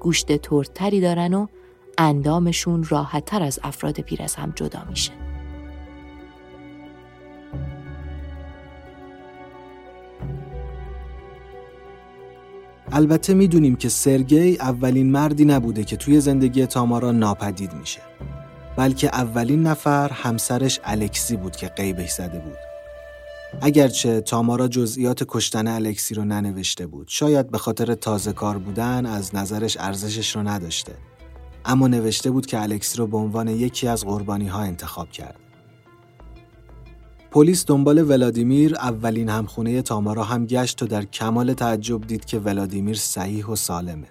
گوشت 0.01 0.37
تردتری 0.37 1.01
دارن 1.01 1.35
و 1.35 1.47
اندامشون 1.99 2.85
راحتتر 2.85 3.43
از 3.43 3.61
افراد 3.63 4.01
پیر 4.01 4.23
از 4.23 4.35
هم 4.35 4.53
جدا 4.57 4.85
میشه. 4.91 5.13
البته 12.93 13.35
می‌دونیم 13.35 13.77
که 13.77 13.89
سرگی 13.89 14.57
اولین 14.57 15.11
مردی 15.11 15.45
نبوده 15.45 15.85
که 15.85 15.97
توی 15.97 16.21
زندگی 16.21 16.67
تامارا 16.67 17.13
ناپدید 17.13 17.73
میشه. 17.75 18.01
بلکه 18.77 19.09
اولین 19.09 19.63
نفر 19.63 20.13
همسرش 20.13 20.81
الکسی 20.85 21.37
بود 21.37 21.57
که 21.57 21.69
قیبش 21.69 22.11
زده 22.11 22.39
بود. 22.39 22.57
اگرچه 23.61 24.21
تامارا 24.21 24.69
جزئیات 24.69 25.25
کشتن 25.29 25.67
الکسی 25.67 26.15
رو 26.15 26.25
ننوشته 26.25 26.87
بود 26.87 27.09
شاید 27.09 27.51
به 27.51 27.59
خاطر 27.59 27.95
تازه 27.95 28.33
کار 28.33 28.59
بودن 28.59 29.07
از 29.07 29.35
نظرش 29.35 29.77
ارزشش 29.81 30.37
رو 30.37 30.43
نداشته 30.43 30.93
اما 31.69 31.89
نوشته 31.89 32.31
بود 32.31 32.47
که 32.47 32.63
الکسی 32.63 32.99
رو 32.99 33.07
به 33.07 33.17
عنوان 33.17 33.49
یکی 33.49 33.89
از 33.89 34.05
قربانی 34.05 34.47
ها 34.47 34.61
انتخاب 34.61 35.11
کرد. 35.11 35.37
پلیس 37.31 37.67
دنبال 37.67 38.11
ولادیمیر 38.11 38.75
اولین 38.75 39.29
همخونه 39.29 39.83
تامارا 39.83 40.25
هم 40.25 40.47
گشت 40.47 40.83
و 40.83 40.87
در 40.87 41.05
کمال 41.05 41.53
تعجب 41.53 42.07
دید 42.07 42.25
که 42.25 42.39
ولادیمیر 42.39 42.97
صحیح 42.97 43.47
و 43.47 43.57
سالمه. 43.57 44.07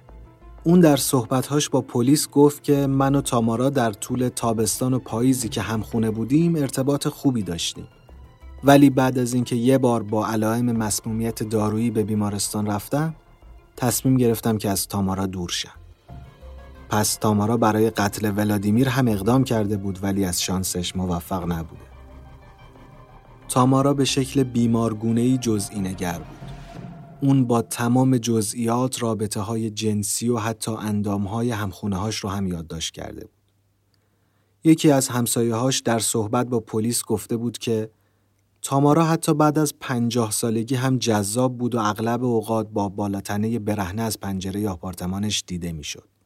اون 0.63 0.79
در 0.79 0.97
صحبتهاش 0.97 1.69
با 1.69 1.81
پلیس 1.81 2.29
گفت 2.29 2.63
که 2.63 2.87
من 2.87 3.15
و 3.15 3.21
تامارا 3.21 3.69
در 3.69 3.91
طول 3.91 4.29
تابستان 4.29 4.93
و 4.93 4.99
پاییزی 4.99 5.49
که 5.49 5.61
همخونه 5.61 6.11
بودیم 6.11 6.55
ارتباط 6.55 7.07
خوبی 7.07 7.43
داشتیم. 7.43 7.87
ولی 8.63 8.89
بعد 8.89 9.19
از 9.19 9.33
اینکه 9.33 9.55
یه 9.55 9.77
بار 9.77 10.03
با 10.03 10.27
علائم 10.27 10.71
مسمومیت 10.71 11.43
دارویی 11.43 11.91
به 11.91 12.03
بیمارستان 12.03 12.67
رفتم 12.67 13.15
تصمیم 13.75 14.17
گرفتم 14.17 14.57
که 14.57 14.69
از 14.69 14.87
تامارا 14.87 15.25
دور 15.25 15.49
شم. 15.49 15.86
پس 16.89 17.15
تامارا 17.15 17.57
برای 17.57 17.89
قتل 17.89 18.33
ولادیمیر 18.35 18.89
هم 18.89 19.07
اقدام 19.07 19.43
کرده 19.43 19.77
بود 19.77 19.99
ولی 20.03 20.25
از 20.25 20.41
شانسش 20.41 20.95
موفق 20.95 21.51
نبوده 21.51 21.81
تامارا 23.49 23.93
به 23.93 24.05
شکل 24.05 24.43
بیمارگونهی 24.43 25.37
جزئی 25.37 25.79
نگر 25.79 26.17
بود 26.17 26.37
اون 27.21 27.45
با 27.45 27.61
تمام 27.61 28.17
جزئیات 28.17 29.01
رابطه 29.03 29.39
های 29.39 29.69
جنسی 29.69 30.29
و 30.29 30.37
حتی 30.37 30.71
اندام 30.71 31.27
های 31.27 31.51
همخونه 31.51 31.95
هاش 31.95 32.15
رو 32.15 32.29
هم 32.29 32.47
یادداشت 32.47 32.93
کرده 32.93 33.21
بود. 33.21 33.31
یکی 34.63 34.91
از 34.91 35.07
همسایه 35.07 35.55
هاش 35.55 35.79
در 35.79 35.99
صحبت 35.99 36.47
با 36.47 36.59
پلیس 36.59 37.03
گفته 37.03 37.37
بود 37.37 37.57
که 37.57 37.89
تامارا 38.61 39.05
حتی 39.05 39.33
بعد 39.33 39.59
از 39.59 39.73
پنجاه 39.79 40.31
سالگی 40.31 40.75
هم 40.75 40.97
جذاب 40.97 41.57
بود 41.57 41.75
و 41.75 41.79
اغلب 41.79 42.23
اوقات 42.23 42.67
با 42.69 42.89
بالاتنه 42.89 43.59
برهنه 43.59 44.01
از 44.01 44.19
پنجره 44.19 44.69
آپارتمانش 44.69 45.43
دیده 45.47 45.71
می‌شد. 45.71 46.16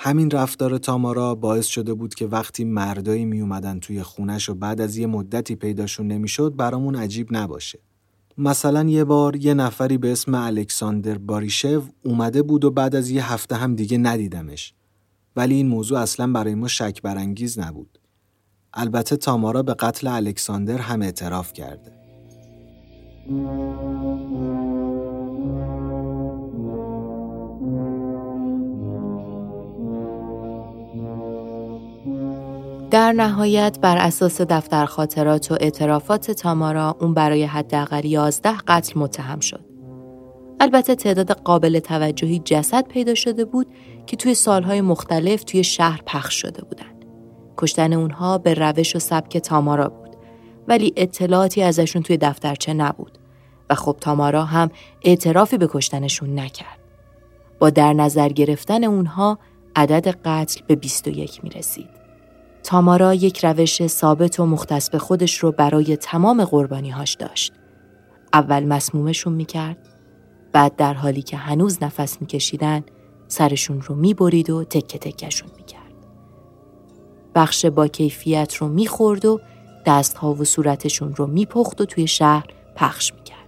همین 0.00 0.30
رفتار 0.30 0.78
تامارا 0.78 1.34
باعث 1.34 1.66
شده 1.66 1.94
بود 1.94 2.14
که 2.14 2.26
وقتی 2.26 2.64
مردایی 2.64 3.24
می 3.24 3.40
اومدن 3.40 3.80
توی 3.80 4.02
خونش 4.02 4.48
و 4.48 4.54
بعد 4.54 4.80
از 4.80 4.96
یه 4.96 5.06
مدتی 5.06 5.56
پیداشون 5.56 6.06
نمی‌شد 6.06 6.56
برامون 6.56 6.96
عجیب 6.96 7.28
نباشه. 7.30 7.78
مثلا 8.38 8.84
یه 8.84 9.04
بار 9.04 9.36
یه 9.36 9.54
نفری 9.54 9.98
به 9.98 10.12
اسم 10.12 10.34
الکساندر 10.34 11.18
باریشو 11.18 11.82
اومده 12.04 12.42
بود 12.42 12.64
و 12.64 12.70
بعد 12.70 12.96
از 12.96 13.10
یه 13.10 13.32
هفته 13.32 13.56
هم 13.56 13.74
دیگه 13.74 13.98
ندیدمش. 13.98 14.74
ولی 15.36 15.54
این 15.54 15.68
موضوع 15.68 15.98
اصلا 15.98 16.32
برای 16.32 16.54
ما 16.54 16.68
شک 16.68 17.02
برانگیز 17.02 17.58
نبود. 17.58 17.98
البته 18.74 19.16
تامارا 19.16 19.62
به 19.62 19.74
قتل 19.74 20.06
الکساندر 20.06 20.78
هم 20.78 21.02
اعتراف 21.02 21.52
کرده. 21.52 21.92
در 32.90 33.12
نهایت 33.12 33.78
بر 33.80 33.96
اساس 33.96 34.40
دفتر 34.40 34.84
خاطرات 34.84 35.52
و 35.52 35.56
اعترافات 35.60 36.30
تامارا 36.30 36.96
اون 37.00 37.14
برای 37.14 37.44
حداقل 37.44 38.04
11 38.04 38.56
قتل 38.68 39.00
متهم 39.00 39.40
شد. 39.40 39.64
البته 40.60 40.94
تعداد 40.94 41.30
قابل 41.32 41.78
توجهی 41.78 42.38
جسد 42.44 42.88
پیدا 42.88 43.14
شده 43.14 43.44
بود 43.44 43.66
که 44.06 44.16
توی 44.16 44.34
سالهای 44.34 44.80
مختلف 44.80 45.44
توی 45.44 45.64
شهر 45.64 46.02
پخش 46.06 46.34
شده 46.34 46.62
بودند. 46.64 47.04
کشتن 47.56 47.92
اونها 47.92 48.38
به 48.38 48.54
روش 48.54 48.96
و 48.96 48.98
سبک 48.98 49.38
تامارا 49.38 49.88
بود 49.88 50.16
ولی 50.68 50.92
اطلاعاتی 50.96 51.62
ازشون 51.62 52.02
توی 52.02 52.16
دفترچه 52.16 52.72
نبود 52.72 53.18
و 53.70 53.74
خب 53.74 53.96
تامارا 54.00 54.44
هم 54.44 54.70
اعترافی 55.04 55.58
به 55.58 55.68
کشتنشون 55.70 56.38
نکرد. 56.38 56.78
با 57.58 57.70
در 57.70 57.92
نظر 57.92 58.28
گرفتن 58.28 58.84
اونها 58.84 59.38
عدد 59.76 60.08
قتل 60.24 60.60
به 60.66 60.76
21 60.76 61.44
می 61.44 61.50
رسید. 61.50 61.97
تامارا 62.68 63.14
یک 63.14 63.44
روش 63.44 63.86
ثابت 63.86 64.40
و 64.40 64.46
مختص 64.46 64.90
به 64.90 64.98
خودش 64.98 65.38
رو 65.38 65.52
برای 65.52 65.96
تمام 65.96 66.44
قربانیهاش 66.44 67.14
داشت. 67.14 67.52
اول 68.32 68.64
مسمومشون 68.64 69.32
می‌کرد، 69.32 69.78
بعد 70.52 70.76
در 70.76 70.94
حالی 70.94 71.22
که 71.22 71.36
هنوز 71.36 71.82
نفس 71.82 72.20
میکشیدن 72.20 72.82
سرشون 73.28 73.80
رو 73.80 73.94
می‌برید 73.94 74.50
و 74.50 74.64
تکه 74.64 74.98
تکشون 74.98 75.50
می‌کرد. 75.56 75.94
بخش 77.34 77.66
با 77.66 77.88
کیفیت 77.88 78.54
رو 78.54 78.68
می‌خورد 78.68 79.24
و 79.24 79.40
دستها 79.86 80.34
و 80.34 80.44
صورتشون 80.44 81.14
رو 81.14 81.26
میپخت 81.26 81.80
و 81.80 81.84
توی 81.84 82.06
شهر 82.06 82.46
پخش 82.76 83.14
می‌کرد. 83.14 83.38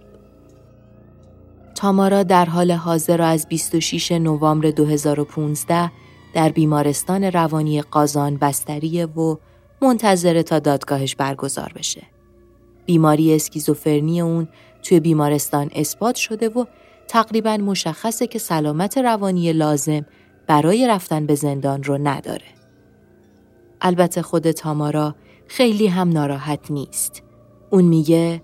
تامارا 1.75 2.23
در 2.23 2.45
حال 2.45 2.71
حاضر 2.71 3.21
از 3.21 3.47
26 3.47 4.11
نوامبر 4.11 4.71
2015 4.71 5.91
در 6.33 6.49
بیمارستان 6.49 7.23
روانی 7.23 7.81
قازان 7.81 8.37
بستریه 8.37 9.05
و 9.05 9.35
منتظر 9.81 10.41
تا 10.41 10.59
دادگاهش 10.59 11.15
برگزار 11.15 11.73
بشه. 11.75 12.01
بیماری 12.85 13.35
اسکیزوفرنی 13.35 14.21
اون 14.21 14.47
توی 14.83 14.99
بیمارستان 14.99 15.69
اثبات 15.75 16.15
شده 16.15 16.49
و 16.49 16.65
تقریبا 17.07 17.57
مشخصه 17.57 18.27
که 18.27 18.39
سلامت 18.39 18.97
روانی 18.97 19.53
لازم 19.53 20.05
برای 20.47 20.87
رفتن 20.87 21.25
به 21.25 21.35
زندان 21.35 21.83
رو 21.83 21.97
نداره. 21.97 22.45
البته 23.81 24.21
خود 24.21 24.51
تامارا 24.51 25.15
خیلی 25.47 25.87
هم 25.87 26.09
ناراحت 26.09 26.71
نیست. 26.71 27.23
اون 27.69 27.83
میگه 27.83 28.41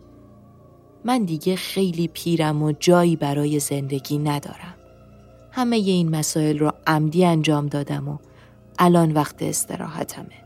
من 1.05 1.23
دیگه 1.23 1.55
خیلی 1.55 2.07
پیرم 2.07 2.63
و 2.63 2.71
جایی 2.79 3.15
برای 3.15 3.59
زندگی 3.59 4.17
ندارم. 4.17 4.76
همه 5.57 5.75
این 5.75 6.09
مسائل 6.09 6.59
رو 6.59 6.71
عمدی 6.87 7.25
انجام 7.25 7.67
دادم 7.67 8.09
و 8.09 8.17
الان 8.79 9.11
وقت 9.11 9.43
استراحتمه. 9.43 10.43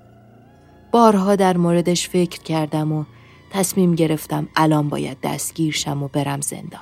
بارها 0.91 1.35
در 1.35 1.57
موردش 1.57 2.09
فکر 2.09 2.41
کردم 2.41 2.91
و 2.91 3.03
تصمیم 3.51 3.95
گرفتم 3.95 4.47
الان 4.55 4.89
باید 4.89 5.17
دستگیر 5.23 5.73
شم 5.73 6.03
و 6.03 6.07
برم 6.07 6.41
زندان. 6.41 6.81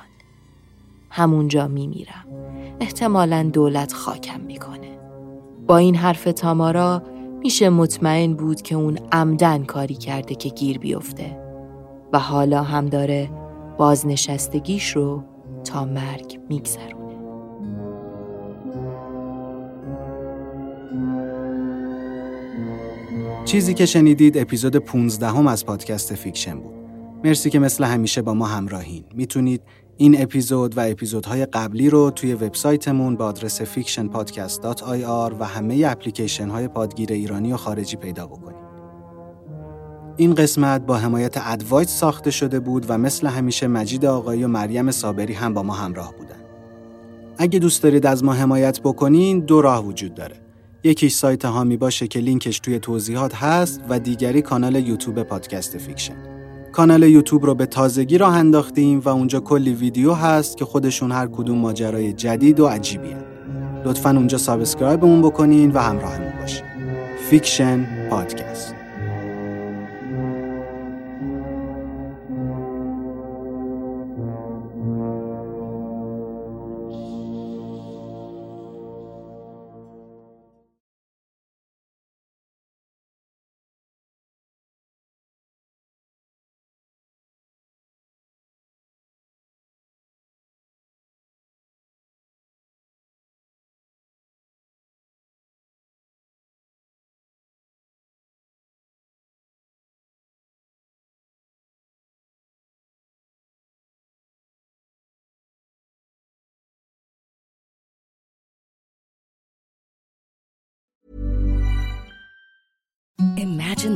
همونجا 1.10 1.68
میمیرم. 1.68 2.24
احتمالا 2.80 3.50
دولت 3.52 3.92
خاکم 3.92 4.40
می‌کنه. 4.40 4.98
با 5.66 5.76
این 5.76 5.94
حرف 5.96 6.24
تامارا 6.24 7.02
میشه 7.42 7.68
مطمئن 7.70 8.34
بود 8.34 8.62
که 8.62 8.74
اون 8.74 8.98
عمدن 9.12 9.64
کاری 9.64 9.94
کرده 9.94 10.34
که 10.34 10.48
گیر 10.48 10.78
بیفته 10.78 11.38
و 12.12 12.18
حالا 12.18 12.62
هم 12.62 12.86
داره 12.86 13.30
بازنشستگیش 13.78 14.96
رو 14.96 15.22
تا 15.64 15.84
مرگ 15.84 16.40
میگذرونه. 16.48 16.99
چیزی 23.44 23.74
که 23.74 23.86
شنیدید 23.86 24.38
اپیزود 24.38 24.76
15 24.76 25.26
هم 25.26 25.46
از 25.46 25.66
پادکست 25.66 26.14
فیکشن 26.14 26.60
بود. 26.60 26.74
مرسی 27.24 27.50
که 27.50 27.58
مثل 27.58 27.84
همیشه 27.84 28.22
با 28.22 28.34
ما 28.34 28.46
همراهین. 28.46 29.04
می‌تونید 29.14 29.62
این 29.96 30.22
اپیزود 30.22 30.78
و 30.78 30.80
اپیزودهای 30.90 31.46
قبلی 31.46 31.90
رو 31.90 32.10
توی 32.10 32.34
وبسایتمون 32.34 33.16
با 33.16 33.24
آدرس 33.24 33.62
fictionpodcast.ir 33.62 35.34
و 35.40 35.44
همه 35.44 35.84
اپلیکیشن 35.86 36.48
های 36.48 36.68
پادگیر 36.68 37.12
ایرانی 37.12 37.52
و 37.52 37.56
خارجی 37.56 37.96
پیدا 37.96 38.26
بکنید. 38.26 38.70
این 40.16 40.34
قسمت 40.34 40.86
با 40.86 40.96
حمایت 40.96 41.34
ادوایز 41.36 41.88
ساخته 41.88 42.30
شده 42.30 42.60
بود 42.60 42.86
و 42.88 42.98
مثل 42.98 43.26
همیشه 43.26 43.66
مجید 43.66 44.04
آقایی 44.04 44.44
و 44.44 44.48
مریم 44.48 44.90
صابری 44.90 45.34
هم 45.34 45.54
با 45.54 45.62
ما 45.62 45.74
همراه 45.74 46.14
بودن. 46.18 46.40
اگه 47.38 47.58
دوست 47.58 47.82
دارید 47.82 48.06
از 48.06 48.24
ما 48.24 48.32
حمایت 48.32 48.80
بکنین 48.80 49.40
دو 49.40 49.60
راه 49.60 49.86
وجود 49.86 50.14
داره. 50.14 50.36
یکیش 50.84 51.14
سایت 51.14 51.44
حامی 51.44 51.76
باشه 51.76 52.06
که 52.06 52.18
لینکش 52.18 52.58
توی 52.58 52.78
توضیحات 52.78 53.34
هست 53.34 53.80
و 53.88 53.98
دیگری 53.98 54.42
کانال 54.42 54.74
یوتیوب 54.74 55.22
پادکست 55.22 55.78
فیکشن. 55.78 56.16
کانال 56.72 57.02
یوتیوب 57.02 57.46
رو 57.46 57.54
به 57.54 57.66
تازگی 57.66 58.18
راه 58.18 58.36
انداختیم 58.36 59.00
و 59.00 59.08
اونجا 59.08 59.40
کلی 59.40 59.74
ویدیو 59.74 60.12
هست 60.12 60.56
که 60.56 60.64
خودشون 60.64 61.12
هر 61.12 61.26
کدوم 61.26 61.58
ماجرای 61.58 62.12
جدید 62.12 62.60
و 62.60 62.66
عجیبی 62.66 63.12
هست. 63.12 63.24
لطفا 63.84 64.10
اونجا 64.10 64.38
subscribe 64.38 65.01
مون 65.01 65.22
بکنین 65.22 65.70
و 65.70 65.78
همراهمون 65.78 66.32
باشین. 66.40 66.64
فیکشن 67.30 68.08
پادکست 68.10 68.79